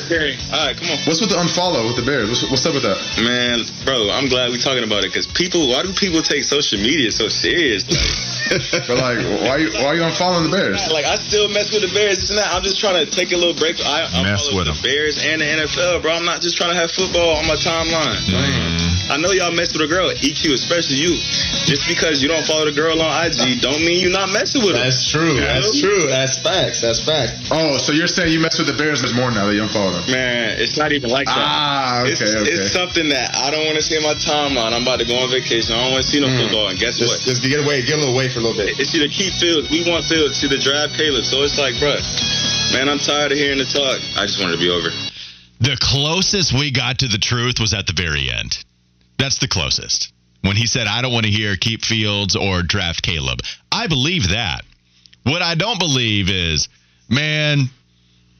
[0.09, 0.97] Gary, all right, come on.
[1.07, 2.29] What's with the unfollow with the Bears?
[2.29, 2.97] What's, what's up with that?
[3.21, 6.79] Man, bro, I'm glad we're talking about it because people, why do people take social
[6.79, 7.85] media so serious?
[7.87, 8.25] Like,
[8.87, 10.85] but like, why you why you unfollowing the Bears?
[10.91, 12.15] like I still mess with the Bears.
[12.15, 12.53] This and that.
[12.53, 13.75] I'm just trying to take a little break.
[13.81, 16.13] I, I'm Mess following with the Bears and the NFL, bro.
[16.13, 18.17] I'm not just trying to have football on my timeline.
[18.23, 19.11] Mm-hmm.
[19.11, 21.13] I know y'all mess with a girl, EQ, especially you.
[21.69, 24.73] Just because you don't follow the girl on IG, don't mean you're not messing with
[24.73, 24.81] her.
[24.81, 25.37] That's true.
[25.37, 26.09] You That's true.
[26.09, 26.81] That's facts.
[26.81, 27.49] That's facts.
[27.51, 30.05] Oh, so you're saying you mess with the Bears more now that you unfollow them?
[30.09, 31.37] Man, it's not even like that.
[31.37, 32.49] Ah, okay, it's, okay.
[32.49, 34.73] it's something that I don't want to see in my timeline.
[34.73, 35.75] I'm about to go on vacation.
[35.75, 36.69] I don't want to see no football.
[36.69, 37.21] And guess what?
[37.21, 37.27] Hmm.
[37.27, 38.79] Just, just get away, get a little away for a little bit.
[38.79, 39.69] It's either keep Fields.
[39.69, 40.39] We want Fields.
[40.39, 41.27] See the draft Caleb.
[41.27, 41.99] So it's like, bruh,
[42.73, 43.99] man, I'm tired of hearing the talk.
[44.15, 44.89] I just wanted to be over.
[45.59, 48.57] The closest we got to the truth was at the very end.
[49.17, 50.11] That's the closest.
[50.41, 53.39] When he said, I don't want to hear keep Fields or draft Caleb.
[53.71, 54.61] I believe that.
[55.23, 56.69] What I don't believe is,
[57.09, 57.69] man,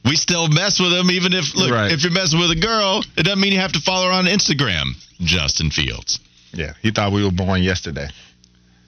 [0.06, 1.92] we still mess with him even if look Right.
[1.92, 4.26] if you're messing with a girl, it doesn't mean you have to follow her on
[4.26, 4.94] Instagram.
[5.20, 6.20] Justin Fields.
[6.52, 8.08] Yeah, he thought we were born yesterday.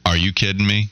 [0.07, 0.88] Are you kidding me?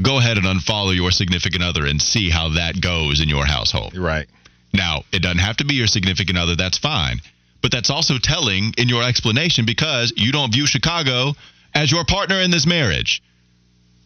[0.00, 3.96] Go ahead and unfollow your significant other and see how that goes in your household.
[3.96, 4.28] Right.
[4.72, 7.20] Now, it doesn't have to be your significant other, that's fine.
[7.60, 11.34] But that's also telling in your explanation because you don't view Chicago
[11.74, 13.22] as your partner in this marriage.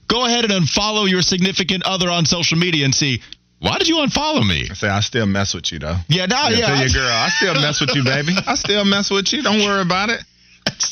[0.08, 3.20] Go ahead and unfollow your significant other on social media and see
[3.62, 4.68] why did you unfollow me?
[4.70, 5.96] I say I still mess with you though.
[6.08, 6.66] Yeah, now, Yeah, yeah.
[6.66, 8.34] tell I- your girl, I still mess with you, baby.
[8.46, 9.42] I still mess with you.
[9.42, 10.20] Don't worry about it.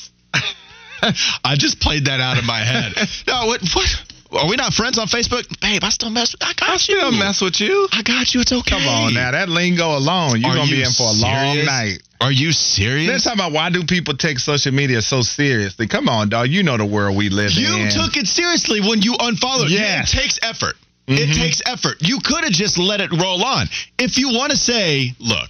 [1.45, 2.93] I just played that out of my head.
[3.27, 3.61] No, what?
[3.75, 3.89] What?
[4.33, 5.83] Are we not friends on Facebook, babe?
[5.83, 6.33] I still mess.
[6.35, 6.75] With, I got you.
[6.75, 7.19] I still you.
[7.19, 7.89] mess with you.
[7.93, 8.41] I got you.
[8.43, 8.71] It's okay.
[8.79, 11.99] Come on now, that lingo alone, you're Are gonna be in for a long night.
[12.21, 13.25] Are you serious?
[13.25, 15.89] talking about why do people take social media so seriously?
[15.89, 16.49] Come on, dog.
[16.49, 17.87] You know the world we live You in.
[17.87, 19.71] You took it seriously when you unfollowed.
[19.71, 20.77] Yeah, It takes effort.
[21.07, 21.33] It mm-hmm.
[21.33, 21.97] takes effort.
[22.01, 23.67] You could have just let it roll on.
[23.99, 25.49] If you want to say, look,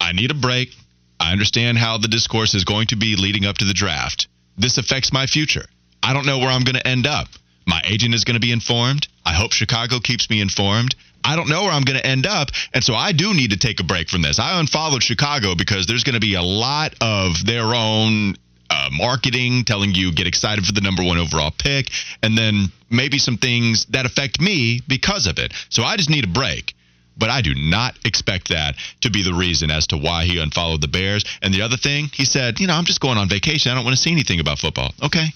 [0.00, 0.74] I need a break.
[1.20, 4.26] I understand how the discourse is going to be leading up to the draft.
[4.56, 5.64] This affects my future.
[6.02, 7.28] I don't know where I'm going to end up.
[7.66, 9.06] My agent is going to be informed.
[9.24, 10.96] I hope Chicago keeps me informed.
[11.24, 12.48] I don't know where I'm going to end up.
[12.74, 14.40] And so I do need to take a break from this.
[14.40, 18.34] I unfollowed Chicago because there's going to be a lot of their own
[18.72, 21.90] uh, marketing telling you get excited for the number one overall pick,
[22.22, 25.52] and then maybe some things that affect me because of it.
[25.68, 26.74] So I just need a break.
[27.14, 30.80] But I do not expect that to be the reason as to why he unfollowed
[30.80, 31.24] the Bears.
[31.42, 33.70] And the other thing, he said, you know, I'm just going on vacation.
[33.70, 34.94] I don't want to see anything about football.
[35.02, 35.26] Okay.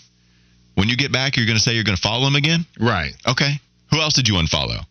[0.74, 2.64] When you get back, you're going to say you're going to follow him again?
[2.80, 3.12] right.
[3.28, 3.60] Okay.
[3.92, 4.84] Who else did you unfollow?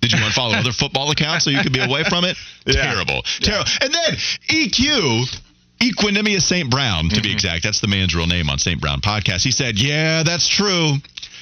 [0.00, 2.36] Did you unfollow other football accounts so you could be away from it?
[2.64, 2.92] Yeah.
[2.92, 3.22] Terrible.
[3.40, 3.70] Terrible.
[3.82, 4.16] And then
[4.48, 5.40] EQ,
[5.80, 6.70] Equanimeous St.
[6.70, 7.32] Brown, to be mm-hmm.
[7.34, 7.62] exact.
[7.62, 8.80] That's the man's real name on St.
[8.80, 9.42] Brown podcast.
[9.42, 10.94] He said, Yeah, that's true.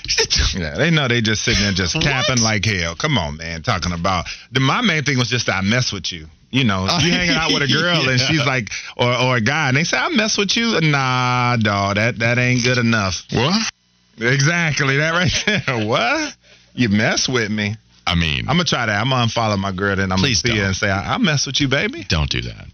[0.54, 2.94] Yeah, they know they just sitting there just capping like hell.
[2.94, 3.62] Come on, man.
[3.62, 6.26] Talking about the my main thing was just I mess with you.
[6.50, 9.40] You know, oh, you hanging out with a girl and she's like, or or a
[9.40, 10.78] guy, and they say I mess with you.
[10.80, 13.24] Nah, dog, that that ain't good enough.
[13.32, 13.72] What?
[14.18, 15.86] Exactly that right there.
[15.86, 16.36] what?
[16.74, 17.74] You mess with me.
[18.06, 19.00] I mean, I'm gonna try that.
[19.00, 20.66] I'm gonna unfollow my girl and I'm gonna see her don't.
[20.66, 22.04] and say I, I mess with you, baby.
[22.08, 22.66] don't do that.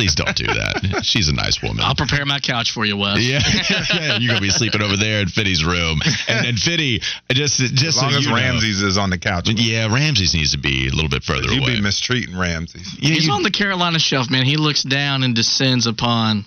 [0.00, 1.02] Please don't do that.
[1.04, 1.84] She's a nice woman.
[1.84, 3.18] I'll prepare my couch for you, Wes.
[3.20, 3.40] yeah,
[3.94, 7.96] yeah, you're gonna be sleeping over there in Fitty's room, and then Fitty just just
[7.98, 10.58] As long so as you know- Ramses is on the couch, yeah, Ramses needs to
[10.58, 11.72] be a little bit further you away.
[11.72, 12.96] You'd be mistreating Ramses.
[12.98, 14.44] Yeah, He's you- on the Carolina shelf, man.
[14.46, 16.44] He looks down and descends upon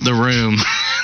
[0.00, 0.56] the room.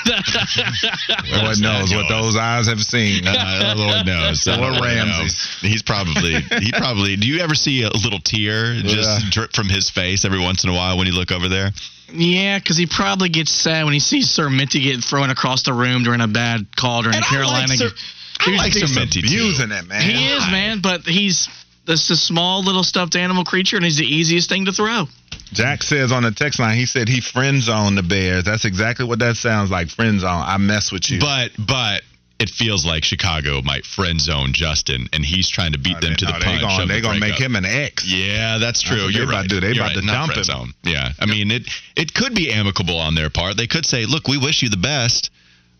[1.43, 3.23] Lord knows what those eyes have seen.
[3.35, 4.47] Uh, Lord knows.
[4.47, 5.57] Or Lord Ramses.
[5.61, 7.15] He's probably he probably.
[7.15, 9.29] Do you ever see a little tear just Yeah.
[9.29, 11.71] drip from his face every once in a while when you look over there?
[12.13, 15.73] yeah, because he probably gets sad when he sees Sir Minty get thrown across the
[15.73, 18.53] room during a bad call during And a I Carolina like Sir- game.
[18.53, 19.27] I like Sir Minty too.
[19.27, 20.01] abusing it, man.
[20.01, 21.47] He is, man, but he's
[21.85, 25.05] this a small little stuffed animal creature, and he's the easiest thing to throw.
[25.53, 28.43] Jack says on the text line, he said he friend zoned the Bears.
[28.43, 29.89] That's exactly what that sounds like.
[29.89, 30.43] Friend zone.
[30.45, 31.19] I mess with you.
[31.19, 32.01] But but
[32.39, 36.09] it feels like Chicago might friend zone Justin, and he's trying to beat Oh, them
[36.11, 36.45] they- to the no, punch.
[36.45, 37.45] They gonna, of they the gonna make breakup.
[37.45, 38.05] him an ex.
[38.05, 39.03] Yeah, that's true.
[39.05, 39.49] what they You're about right.
[39.49, 39.59] to do.
[39.61, 39.99] They You're about right.
[40.01, 40.43] to Not dump friend him.
[40.43, 40.73] zone.
[40.83, 41.67] Yeah, I mean it.
[41.95, 43.55] It could be amicable on their part.
[43.55, 45.29] They could say, "Look, we wish you the best,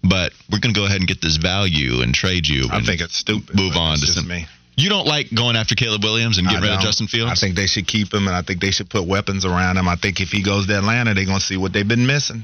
[0.03, 2.85] but we're going to go ahead and get this value and trade you." I and
[2.85, 3.55] think it's stupid.
[3.55, 4.27] move on that's to just some.
[4.27, 4.45] me.
[4.77, 6.81] You don't like going after Caleb Williams and getting rid of.
[6.81, 7.31] Justin Fields?
[7.31, 9.87] I think they should keep him, and I think they should put weapons around him.
[9.87, 12.43] I think if he goes to Atlanta, they're gonna see what they've been missing.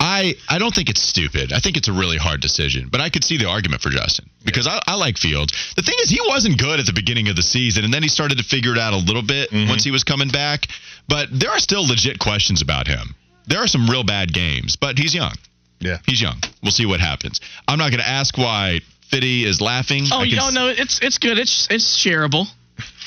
[0.00, 1.52] I, I don't think it's stupid.
[1.52, 4.28] I think it's a really hard decision, but I could see the argument for Justin
[4.44, 5.52] because I, I like Fields.
[5.76, 8.08] The thing is, he wasn't good at the beginning of the season, and then he
[8.10, 9.68] started to figure it out a little bit Mm-hmm.
[9.70, 10.66] once he was coming back.
[11.08, 13.14] But there are still legit questions about him.
[13.46, 15.34] There are some real bad games, but he's young.
[15.80, 15.98] Yeah.
[16.06, 16.40] He's young.
[16.62, 17.40] We'll see what happens.
[17.68, 18.80] I'm not going to ask why
[19.22, 20.04] Is laughing.
[20.10, 20.68] Oh, I you can don't know.
[20.68, 21.38] It's it's good.
[21.38, 22.46] It's it's shareable.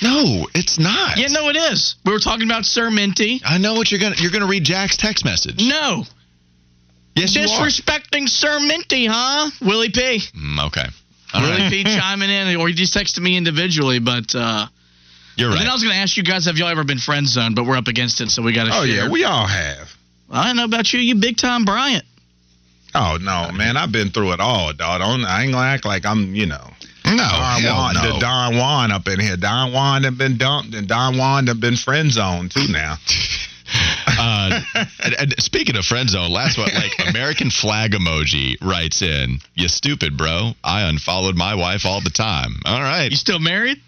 [0.02, 1.18] No, it's not.
[1.18, 1.96] Yeah, no, it is.
[2.06, 3.42] We were talking about Sir Minty.
[3.44, 4.16] I know what you're gonna.
[4.18, 5.62] You're gonna read Jack's text message.
[5.68, 6.04] No,
[7.16, 7.46] Yes, you are.
[7.48, 9.50] disrespecting Sir Minty, huh?
[9.62, 10.22] Willie P.
[10.38, 10.86] Mm, okay.
[11.34, 11.72] All Willie right.
[11.72, 11.84] P.
[12.00, 13.98] chiming in, or he just texted me individually.
[14.00, 14.68] But uh,
[15.36, 15.64] You're and right.
[15.64, 17.56] then I was going to ask you guys, have y'all ever been friend zoned?
[17.56, 19.06] But we're up against it, so we got to Oh share.
[19.06, 19.90] yeah, we all have.
[20.30, 21.00] I don't know about you.
[21.00, 22.06] You big time Bryant.
[22.96, 25.02] Oh no, man, I've been through it all, dog.
[25.02, 26.70] Don't, I ain't gonna act like I'm, you know.
[27.06, 28.14] no, Don Juan, no.
[28.14, 29.38] the Don Juan up in here.
[29.38, 32.96] Don Juan have been dumped, and Don Juan have been friend zoned too now.
[34.20, 34.62] Uh,
[35.04, 39.68] and, and speaking of friend zone, last one, like American flag emoji writes in, "You
[39.68, 40.54] stupid, bro.
[40.64, 42.62] I unfollowed my wife all the time.
[42.66, 43.82] All right, You still married?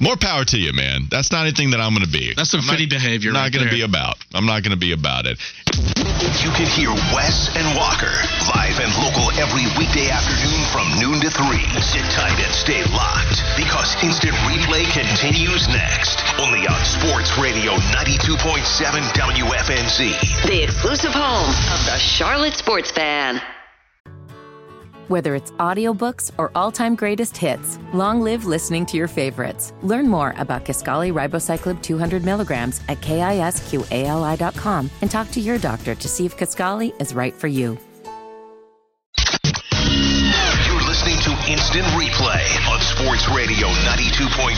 [0.00, 1.08] more power to you, man.
[1.10, 2.32] That's not anything that I'm going to be.
[2.34, 4.16] That's some I'm not- behavior Not right going to be about.
[4.32, 5.38] I'm not going to be about it.
[5.78, 8.10] You can hear Wes and Walker
[8.54, 11.80] live and local every weekday afternoon from noon to 3.
[11.80, 16.24] Sit tight and stay locked because instant replay continues next.
[16.40, 18.58] Only on Sports Radio 92.7
[19.14, 20.46] WFNZ.
[20.48, 23.40] The exclusive home of the Charlotte Sports Fan.
[25.08, 29.72] Whether it's audiobooks or all-time greatest hits, long live listening to your favorites.
[29.82, 36.08] Learn more about Kisqali Ribociclib 200 milligrams at kisqali.com and talk to your doctor to
[36.08, 37.78] see if Kisqali is right for you.
[40.66, 44.52] You're listening to Instant Replay on Sports Radio 92.7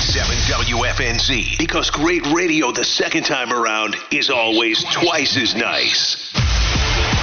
[0.50, 6.34] WFNZ because great radio the second time around is always twice as nice.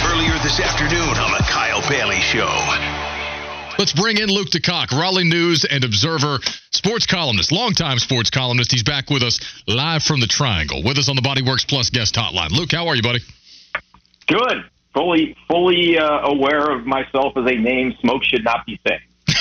[0.05, 2.47] Earlier this afternoon on the Kyle Bailey Show.
[3.77, 6.39] Let's bring in Luke DeCock, Raleigh News and Observer
[6.71, 8.71] sports columnist, longtime sports columnist.
[8.71, 12.15] He's back with us live from the Triangle, with us on the Bodyworks Plus guest
[12.15, 12.49] hotline.
[12.49, 13.19] Luke, how are you, buddy?
[14.27, 14.65] Good.
[14.95, 19.01] Fully, fully uh, aware of myself as a name smoke should not be saying.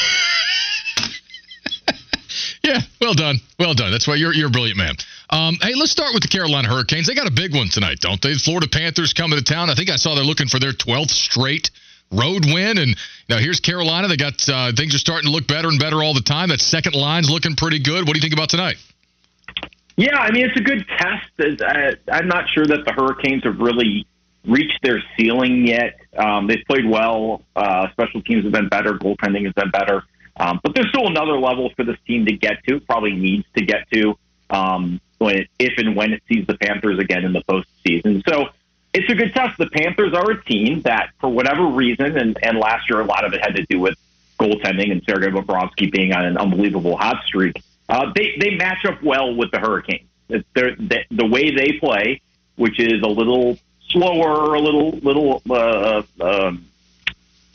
[2.63, 3.93] Yeah, well done, well done.
[3.93, 4.95] That's why you're you're a brilliant man.
[5.31, 7.07] Um, hey, let's start with the Carolina Hurricanes.
[7.07, 8.33] They got a big one tonight, don't they?
[8.33, 9.71] The Florida Panthers coming to town.
[9.71, 11.71] I think I saw they're looking for their 12th straight
[12.13, 12.79] road win.
[12.79, 12.97] And
[13.29, 14.09] now here's Carolina.
[14.09, 16.49] They got uh, things are starting to look better and better all the time.
[16.51, 18.07] That second line's looking pretty good.
[18.07, 18.77] What do you think about tonight?
[19.97, 21.61] Yeah, I mean it's a good test.
[21.63, 24.07] Uh, I'm not sure that the Hurricanes have really
[24.47, 25.99] reached their ceiling yet.
[26.17, 27.43] Um, they've played well.
[27.55, 28.95] Uh, special teams have been better.
[28.95, 30.05] Goaltending has been better.
[30.39, 32.79] Um, but there's still another level for this team to get to.
[32.81, 34.19] Probably needs to get to
[34.51, 38.23] um, when if and when it sees the Panthers again in the postseason.
[38.29, 38.49] So
[38.97, 39.59] it's a good test.
[39.59, 43.25] The Panthers are a team that, for whatever reason, and, and last year a lot
[43.27, 43.95] of it had to do with
[44.41, 47.63] goaltending and Sergei Bobrovsky being on an unbelievable hot streak.
[47.89, 50.09] Uh, they they match up well with the Hurricanes.
[50.29, 52.21] The, the way they play,
[52.57, 53.59] which is a little
[53.91, 56.65] slower, a little little uh, um,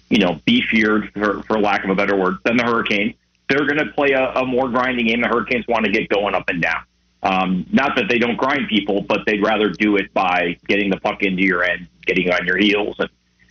[0.10, 3.16] you know beefier, for, for lack of a better word, than the Hurricanes.
[3.50, 5.22] They're going to play a, a more grinding game.
[5.22, 6.84] The Hurricanes want to get going up and down.
[7.24, 11.00] Um, not that they don't grind people, but they'd rather do it by getting the
[11.00, 13.10] puck into your end, getting on your heels, and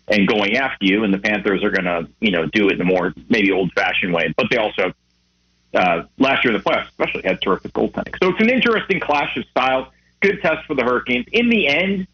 [0.09, 1.05] and going after you.
[1.05, 3.73] And the Panthers are going to, you know, do it in a more maybe old
[3.73, 4.35] fashioned way.
[4.37, 4.93] But they also
[5.75, 8.17] uh, last year in the playoffs, especially had terrific goaltending.
[8.21, 9.93] So it's an interesting clash of style.
[10.21, 11.27] Good test for the Hurricanes.
[11.33, 12.07] In the end,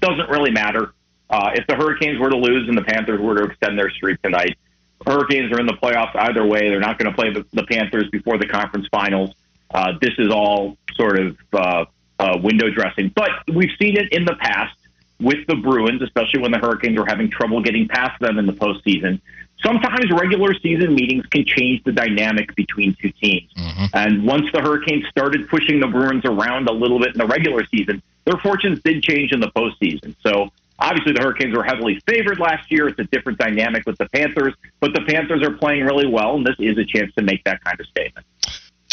[0.00, 0.92] doesn't really matter.
[1.30, 4.20] Uh, if the Hurricanes were to lose and the Panthers were to extend their streak
[4.22, 4.58] tonight,
[5.06, 6.68] Hurricanes are in the playoffs either way.
[6.68, 9.34] They're not going to play the, the Panthers before the conference finals.
[9.72, 11.84] Uh, this is all sort of uh,
[12.18, 13.10] uh, window dressing.
[13.14, 14.76] But we've seen it in the past
[15.20, 18.52] with the Bruins, especially when the Hurricanes were having trouble getting past them in the
[18.52, 19.20] postseason.
[19.62, 23.48] Sometimes regular season meetings can change the dynamic between two teams.
[23.54, 23.84] Mm-hmm.
[23.94, 27.64] And once the Hurricanes started pushing the Bruins around a little bit in the regular
[27.66, 30.16] season, their fortunes did change in the postseason.
[30.20, 32.88] So obviously the Hurricanes were heavily favored last year.
[32.88, 36.44] It's a different dynamic with the Panthers, but the Panthers are playing really well, and
[36.44, 38.26] this is a chance to make that kind of statement.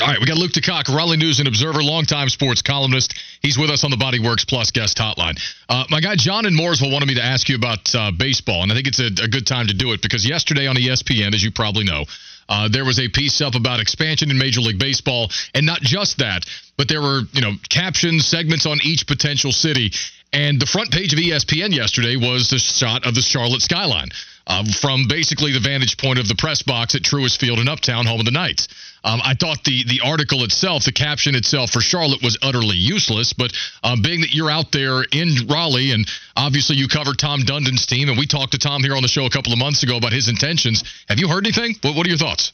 [0.01, 3.13] All right, we got Luke DeCock, Raleigh News and Observer, longtime sports columnist.
[3.41, 5.37] He's with us on the Bodyworks Plus guest hotline.
[5.67, 8.71] Uh, my guy John and Mooresville wanted me to ask you about uh, baseball, and
[8.71, 11.43] I think it's a, a, good time to do it because yesterday on ESPN, as
[11.43, 12.05] you probably know,
[12.47, 16.19] uh, there was a piece up about expansion in Major League Baseball, and not just
[16.19, 16.45] that,
[16.77, 19.91] but there were you know captions, segments on each potential city.
[20.31, 24.09] And the front page of ESPN yesterday was the shot of the Charlotte skyline
[24.47, 28.05] um, from basically the vantage point of the press box at Truist Field in Uptown,
[28.05, 28.67] home of the Knights.
[29.03, 33.33] Um, I thought the the article itself, the caption itself for Charlotte was utterly useless.
[33.33, 37.85] But um, being that you're out there in Raleigh, and obviously you cover Tom Dundon's
[37.85, 39.97] team, and we talked to Tom here on the show a couple of months ago
[39.97, 40.83] about his intentions.
[41.07, 41.75] Have you heard anything?
[41.81, 42.53] What, what are your thoughts?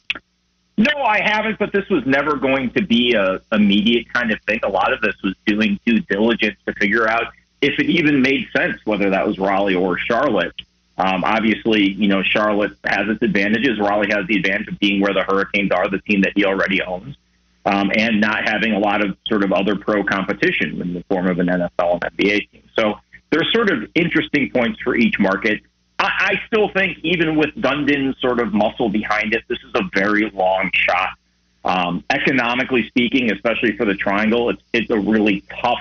[0.78, 1.58] No, I haven't.
[1.58, 4.60] But this was never going to be a immediate kind of thing.
[4.62, 7.32] A lot of this was doing due diligence to figure out
[7.62, 10.54] if it even made sense, whether that was Raleigh or Charlotte.
[10.98, 13.78] Um, obviously, you know, Charlotte has its advantages.
[13.78, 16.82] Raleigh has the advantage of being where the Hurricanes are, the team that he already
[16.82, 17.16] owns,
[17.66, 21.26] um, and not having a lot of sort of other pro competition in the form
[21.28, 22.62] of an NFL and NBA team.
[22.74, 22.94] So
[23.30, 25.60] there's sort of interesting points for each market.
[25.98, 29.82] I, I still think, even with Dundon's sort of muscle behind it, this is a
[29.94, 31.10] very long shot.
[31.64, 35.80] Um, economically speaking, especially for the Triangle, it's, it's a really tough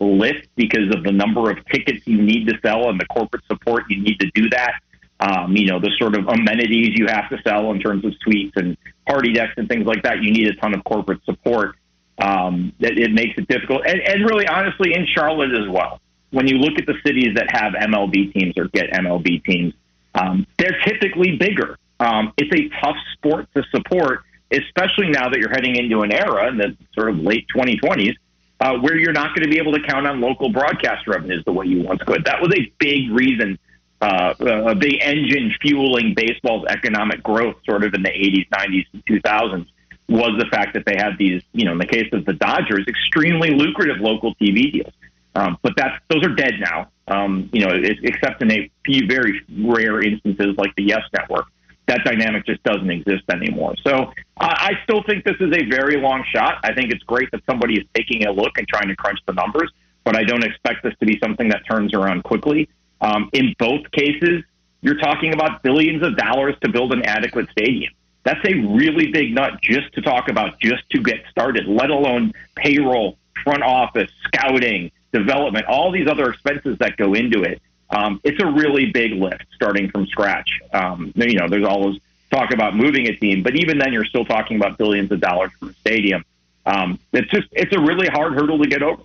[0.00, 3.84] lift because of the number of tickets you need to sell and the corporate support
[3.88, 4.74] you need to do that.
[5.20, 8.52] Um, you know, the sort of amenities you have to sell in terms of suites
[8.56, 8.76] and
[9.06, 10.22] party decks and things like that.
[10.22, 11.74] You need a ton of corporate support.
[12.18, 13.82] Um, it, it makes it difficult.
[13.86, 16.00] And, and really, honestly, in Charlotte as well.
[16.30, 19.72] When you look at the cities that have MLB teams or get MLB teams,
[20.14, 21.78] um, they're typically bigger.
[22.00, 26.48] Um, it's a tough sport to support, especially now that you're heading into an era
[26.48, 28.14] in the sort of late 2020s
[28.60, 31.52] uh, where you're not going to be able to count on local broadcast revenues the
[31.52, 32.24] way you once could.
[32.24, 33.58] That was a big reason,
[34.00, 39.06] uh, a big engine fueling baseball's economic growth, sort of in the 80s, 90s, and
[39.06, 39.66] 2000s,
[40.08, 42.86] was the fact that they had these, you know, in the case of the Dodgers,
[42.88, 44.92] extremely lucrative local TV deals.
[45.34, 46.88] Um, but that's those are dead now.
[47.06, 51.46] Um, you know, except in a few very rare instances like the Yes Network,
[51.88, 53.74] that dynamic just doesn't exist anymore.
[53.84, 56.60] So I, I still think this is a very long shot.
[56.62, 59.32] I think it's great that somebody is taking a look and trying to crunch the
[59.32, 59.70] numbers,
[60.04, 62.68] but I don't expect this to be something that turns around quickly.
[63.00, 64.44] Um, in both cases,
[64.80, 67.92] you're talking about billions of dollars to build an adequate stadium.
[68.24, 72.32] That's a really big nut just to talk about, just to get started, let alone
[72.56, 77.62] payroll, front office, scouting, development, all these other expenses that go into it.
[77.90, 80.60] Um, it's a really big lift starting from scratch.
[80.72, 81.98] Um, you know, there's always
[82.30, 85.50] talk about moving a team, but even then, you're still talking about billions of dollars
[85.58, 86.24] for a stadium.
[86.66, 89.02] Um, it's just it's a really hard hurdle to get over.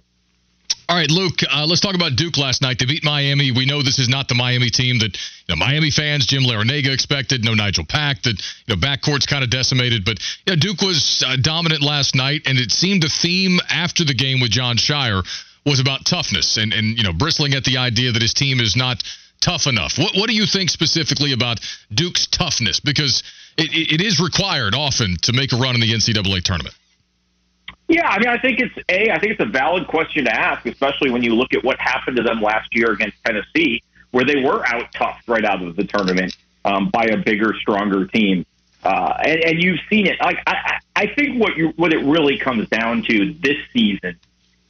[0.90, 2.78] All right, Luke, uh, let's talk about Duke last night.
[2.78, 3.52] They beat Miami.
[3.52, 5.18] We know this is not the Miami team that
[5.48, 7.44] you know, Miami fans, Jim Larrañaga expected.
[7.44, 8.24] No Nigel Pack.
[8.24, 10.04] That you know, backcourt's kind of decimated.
[10.04, 14.14] But yeah, Duke was uh, dominant last night, and it seemed a theme after the
[14.14, 15.24] game with Jon Scheyer
[15.66, 18.76] was about toughness and, and you know bristling at the idea that his team is
[18.76, 19.04] not
[19.42, 19.98] tough enough.
[19.98, 21.60] What what do you think specifically about
[21.94, 22.80] Duke's toughness?
[22.80, 23.24] Because
[23.58, 26.76] it, it is required often to make a run in the NCAA tournament.
[27.88, 29.12] Yeah, I mean, I think it's a.
[29.12, 32.18] I think it's a valid question to ask, especially when you look at what happened
[32.18, 35.84] to them last year against Tennessee, where they were out tough right out of the
[35.84, 36.36] tournament
[36.66, 38.46] um, by a bigger, stronger team.
[38.84, 40.20] Uh, and, and you've seen it.
[40.22, 44.18] Like I, I think what you what it really comes down to this season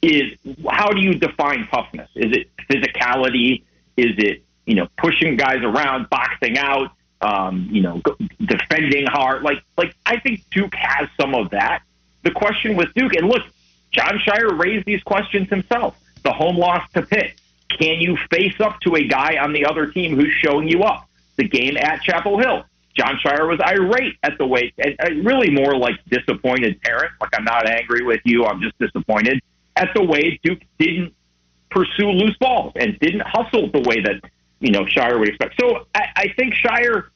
[0.04, 2.10] is how do you define toughness?
[2.14, 3.62] Is it physicality?
[3.96, 8.00] Is it you know pushing guys around, boxing out, um, you know,
[8.44, 9.42] defending hard?
[9.42, 11.82] Like like I think Duke has some of that
[12.24, 13.42] the question with Duke, and look,
[13.92, 15.96] Jon Scheyer raised these questions himself.
[16.24, 17.38] The home loss to Pitt.
[17.68, 21.08] Can you face up to a guy on the other team who's showing you up?
[21.36, 22.64] The game at Chapel Hill.
[22.96, 27.12] Jon Scheyer was irate at the way, and really more like disappointed parent.
[27.20, 29.42] Like I'm not angry with you, I'm just disappointed
[29.76, 31.14] at the way Duke didn't
[31.70, 34.20] pursue loose balls and didn't hustle the way that
[34.60, 35.60] you know Scheyer would expect.
[35.60, 37.08] So I, I think Scheyer,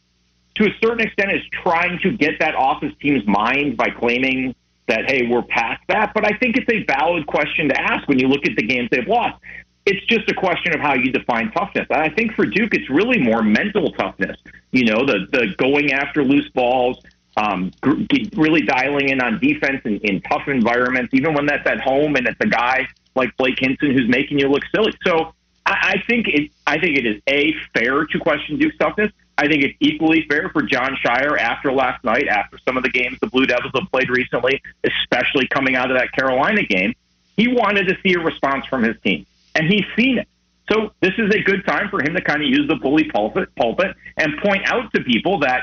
[0.57, 4.55] to a certain extent, is trying to get that off his team's mind by claiming
[4.89, 6.13] that, hey, we're past that.
[6.15, 8.89] But I think it's a valid question to ask when you look at the games
[8.91, 9.41] they've lost.
[9.87, 11.87] It's just a question of how you define toughness.
[11.89, 14.37] And I think for Duke, it's really more mental toughness.
[14.73, 16.99] You know, the, the going after loose balls,
[17.39, 17.71] um,
[18.35, 22.27] really dialing in on defense in, in tough environments, even when that's at home and
[22.27, 24.93] it's a guy like Blake Hinson who's making you look silly.
[25.05, 25.35] So
[25.65, 29.13] I, I think it, I think it is a fair to question Duke's toughness.
[29.37, 32.91] I think it's equally fair for Jon Scheyer after last night, after some of the
[32.91, 36.93] games the Blue Devils have played recently, especially coming out of that Carolina game.
[37.37, 40.27] He wanted to see a response from his team, and he's seen it.
[40.73, 43.55] So this is a good time for him to kind of use the bully pulpit,
[43.55, 45.63] pulpit and point out to people that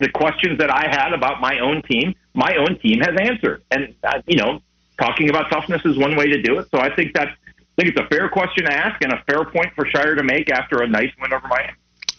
[0.00, 3.62] the questions that I had about my own team, my own team has answered.
[3.70, 4.60] And uh, you know,
[4.98, 6.68] talking about toughness is one way to do it.
[6.70, 9.44] So I think that I think it's a fair question to ask and a fair
[9.44, 11.72] point for Scheyer to make after a nice win over Miami.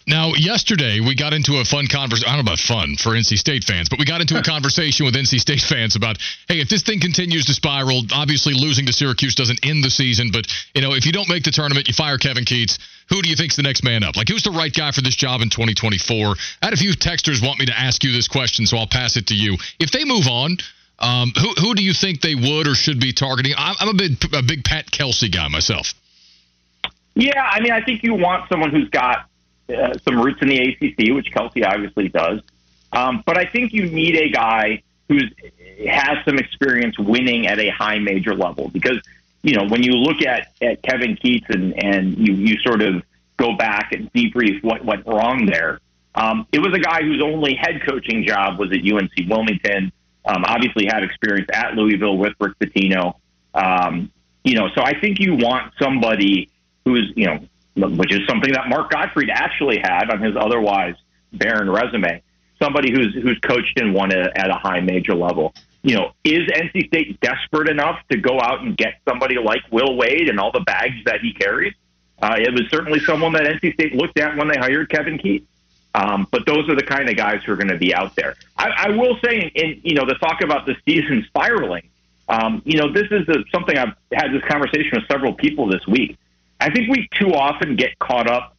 [0.06, 2.28] Now, yesterday we got into a fun conversation.
[2.28, 5.06] I don't know about fun for NC State fans, but we got into a conversation
[5.06, 8.92] with NC State fans about, hey, if this thing continues to spiral, obviously losing to
[8.92, 11.94] Syracuse doesn't end the season, but you know, if you don't make the tournament, you
[11.94, 12.78] fire Kevin Keatts.
[13.10, 14.16] Who do you think's the next man up?
[14.16, 16.34] Like, who's the right guy for this job in 2024?
[16.62, 19.16] I had a few texters want me to ask you this question, so I'll pass
[19.16, 19.56] it to you.
[19.78, 20.56] If they move on,
[20.98, 23.52] um, who who do you think they would or should be targeting?
[23.56, 25.94] I'm, I'm a big a big Pat Kelsey guy myself.
[27.14, 29.28] Yeah, I mean, I think you want someone who's got
[29.72, 32.40] uh, some roots in the ACC, which Kelsey obviously does.
[32.92, 35.18] Um, but I think you need a guy who
[35.88, 39.00] has some experience winning at a high major level because
[39.42, 43.02] you know when you look at, at Kevin Keatts and and you you sort of
[43.36, 45.80] go back and debrief what went wrong there.
[46.14, 49.90] Um, it was a guy whose only head coaching job was at UNC Wilmington.
[50.24, 53.14] Um, obviously, had experience at Louisville with Rick Pitino.
[53.54, 54.12] Um,
[54.44, 56.50] you know, so I think you want somebody
[56.84, 60.94] who's you know which is something that Mark Gottfried actually had on his otherwise
[61.32, 62.22] barren resume.
[62.60, 65.54] Somebody who's who's coached and won a, at a high major level.
[65.82, 69.96] You know, is NC State desperate enough to go out and get somebody like Will
[69.96, 71.74] Wade and all the bags that he carries?
[72.20, 75.46] Uh, it was certainly someone that NC State looked at when they hired Kevin Keatts.
[75.94, 78.36] Um, but those are the kind of guys who are going to be out there.
[78.56, 81.88] I, I will say, in, in you know, the talk about the season spiraling.
[82.28, 85.86] Um, you know, this is a, something I've had this conversation with several people this
[85.86, 86.16] week.
[86.62, 88.56] I think we too often get caught up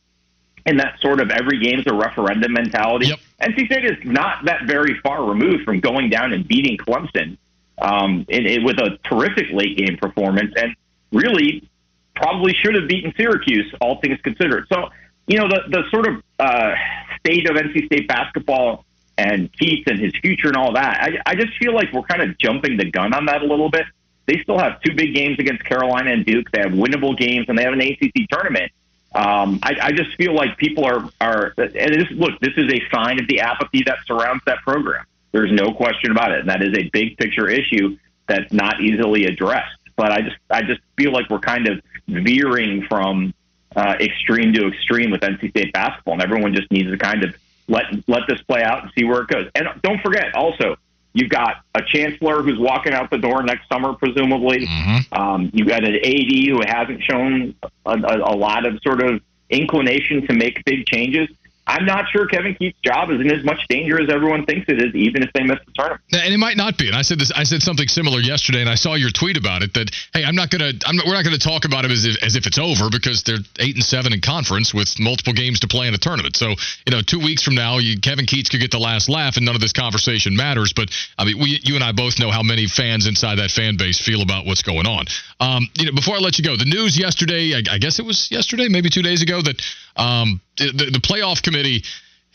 [0.66, 3.08] in that sort of every game's a referendum mentality.
[3.08, 3.20] Yep.
[3.42, 7.38] NC State is not that very far removed from going down and beating Clemson
[7.82, 10.76] um, with a terrific late game performance, and
[11.12, 11.68] really
[12.16, 14.68] probably should have beaten Syracuse, all things considered.
[14.68, 14.90] So,
[15.28, 16.76] you know, the the sort of uh,
[17.20, 18.86] state of NC State basketball
[19.18, 21.02] and Keatts and his future and all that.
[21.02, 23.70] I, I just feel like we're kind of jumping the gun on that a little
[23.70, 23.86] bit.
[24.26, 26.50] They still have two big games against Carolina and Duke.
[26.52, 28.72] They have winnable games, and they have an ACC tournament.
[29.16, 32.40] Um, I, I just feel like people are are and this, look.
[32.40, 35.06] This is a sign of the apathy that surrounds that program.
[35.32, 37.98] There's no question about it, and that is a big picture issue
[38.28, 39.78] that's not easily addressed.
[39.96, 43.34] But I just I just feel like we're kind of veering from
[43.76, 47.36] uh, extreme to extreme with NC State basketball, and everyone just needs to kind of
[47.68, 49.50] let let this play out and see where it goes.
[49.56, 50.76] And don't forget, also,
[51.14, 54.68] you've got a chancellor who's walking out the door next summer, presumably.
[54.68, 55.22] Mm-hmm.
[55.22, 57.56] Um, you've got an AD who hasn't shown
[57.86, 61.30] a, a, a lot of sort of inclination to make big changes.
[61.66, 64.82] I'm not sure Kevin Keatts' job is in as much danger as everyone thinks it
[64.82, 66.02] is, even if they miss the tournament.
[66.12, 66.88] And it might not be.
[66.88, 67.32] And I said this.
[67.36, 69.74] I said something similar yesterday, and I saw your tweet about it.
[69.74, 70.74] That hey, I'm not gonna.
[70.86, 73.24] I'm not, we're not gonna talk about him as if, as if it's over because
[73.24, 76.36] they're eight and seven in conference with multiple games to play in a tournament.
[76.36, 79.38] So you know, two weeks from now, you, Kevin Keatts could get the last laugh,
[79.38, 80.74] and none of this conversation matters.
[80.76, 83.78] But I mean, we, you and I both know how many fans inside that fan
[83.78, 85.06] base feel about what's going on.
[85.40, 87.56] Um, you know, before I let you go, the news yesterday.
[87.56, 89.62] I, I guess it was yesterday, maybe two days ago, that
[89.96, 91.84] um, the, the playoff committee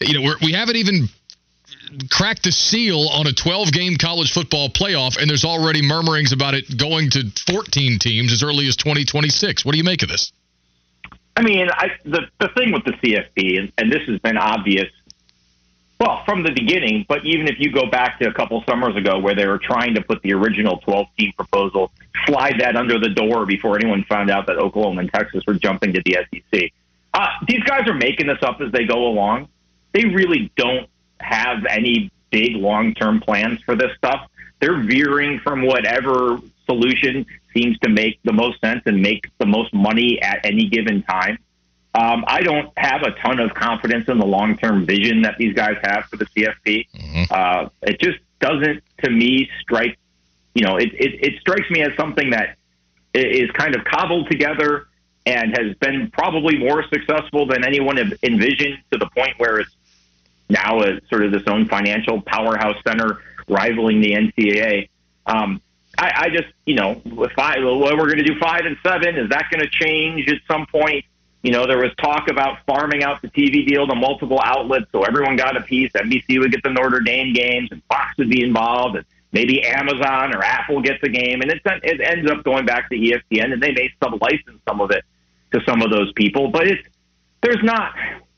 [0.00, 1.08] you know, we haven't even
[2.10, 6.54] cracked the seal on a 12 game college football playoff, and there's already murmurings about
[6.54, 9.64] it going to 14 teams as early as 2026.
[9.64, 10.32] What do you make of this?
[11.36, 14.88] I mean, I, the the thing with the CFP, and, and this has been obvious,
[16.00, 17.06] well, from the beginning.
[17.08, 19.94] But even if you go back to a couple summers ago, where they were trying
[19.94, 21.92] to put the original 12 team proposal,
[22.26, 25.92] slide that under the door before anyone found out that Oklahoma and Texas were jumping
[25.92, 26.72] to the SEC.
[27.18, 29.48] Uh, these guys are making this up as they go along.
[29.92, 30.88] They really don't
[31.18, 34.30] have any big long term plans for this stuff.
[34.60, 39.74] They're veering from whatever solution seems to make the most sense and make the most
[39.74, 41.38] money at any given time.
[41.92, 45.54] Um, I don't have a ton of confidence in the long term vision that these
[45.54, 46.86] guys have for the CFP.
[46.94, 47.22] Mm-hmm.
[47.32, 49.98] Uh, it just doesn't, to me, strike.
[50.54, 52.58] You know, it, it, it strikes me as something that
[53.12, 54.86] is kind of cobbled together
[55.28, 59.76] and has been probably more successful than anyone envisioned to the point where it's
[60.48, 64.88] now a sort of this own financial powerhouse center rivaling the NCAA.
[65.26, 65.60] Um,
[65.98, 69.16] I, I just, you know, if I, well, we're going to do five and seven,
[69.16, 71.04] is that going to change at some point?
[71.42, 75.02] You know, there was talk about farming out the TV deal to multiple outlets, so
[75.02, 75.92] everyone got a piece.
[75.92, 80.34] NBC would get the Notre Dame games, and Fox would be involved, and maybe Amazon
[80.34, 83.62] or Apple gets a game, and it, it ends up going back to ESPN, and
[83.62, 85.04] they may sub-license some of it
[85.52, 86.48] to some of those people.
[86.50, 86.88] But it's
[87.42, 87.92] there's not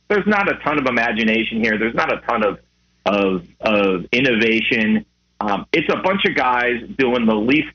[0.08, 1.78] there's not a ton of imagination here.
[1.78, 2.58] There's not a ton of
[3.06, 5.06] of, of innovation.
[5.40, 7.72] Um, it's a bunch of guys doing the least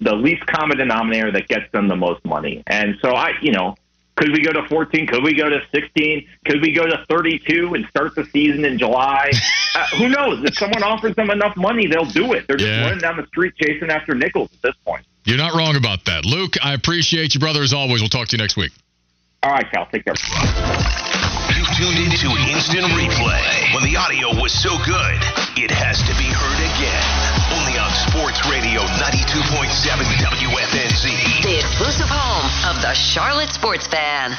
[0.00, 2.62] the least common denominator that gets them the most money.
[2.66, 3.74] And so I, you know,
[4.16, 5.06] could we go to 14?
[5.06, 6.26] Could we go to 16?
[6.44, 9.30] Could we go to 32 and start the season in July?
[9.74, 10.44] uh, who knows?
[10.44, 12.46] If someone offers them enough money, they'll do it.
[12.46, 12.82] They're just Yeah.
[12.84, 15.04] running down the street chasing after nickels at this point.
[15.26, 16.24] You're not wrong about that.
[16.24, 18.00] Luke, I appreciate you, brother, as always.
[18.00, 18.70] We'll talk to you next week.
[19.42, 20.14] All right, Cal, take care.
[21.50, 23.74] You tuned into Instant Replay.
[23.74, 25.18] When the audio was so good,
[25.58, 27.02] it has to be heard again.
[27.58, 29.66] Only on Sports Radio 92.7
[30.22, 31.42] WFNZ.
[31.42, 34.30] The exclusive home of the Charlotte Sports Fan.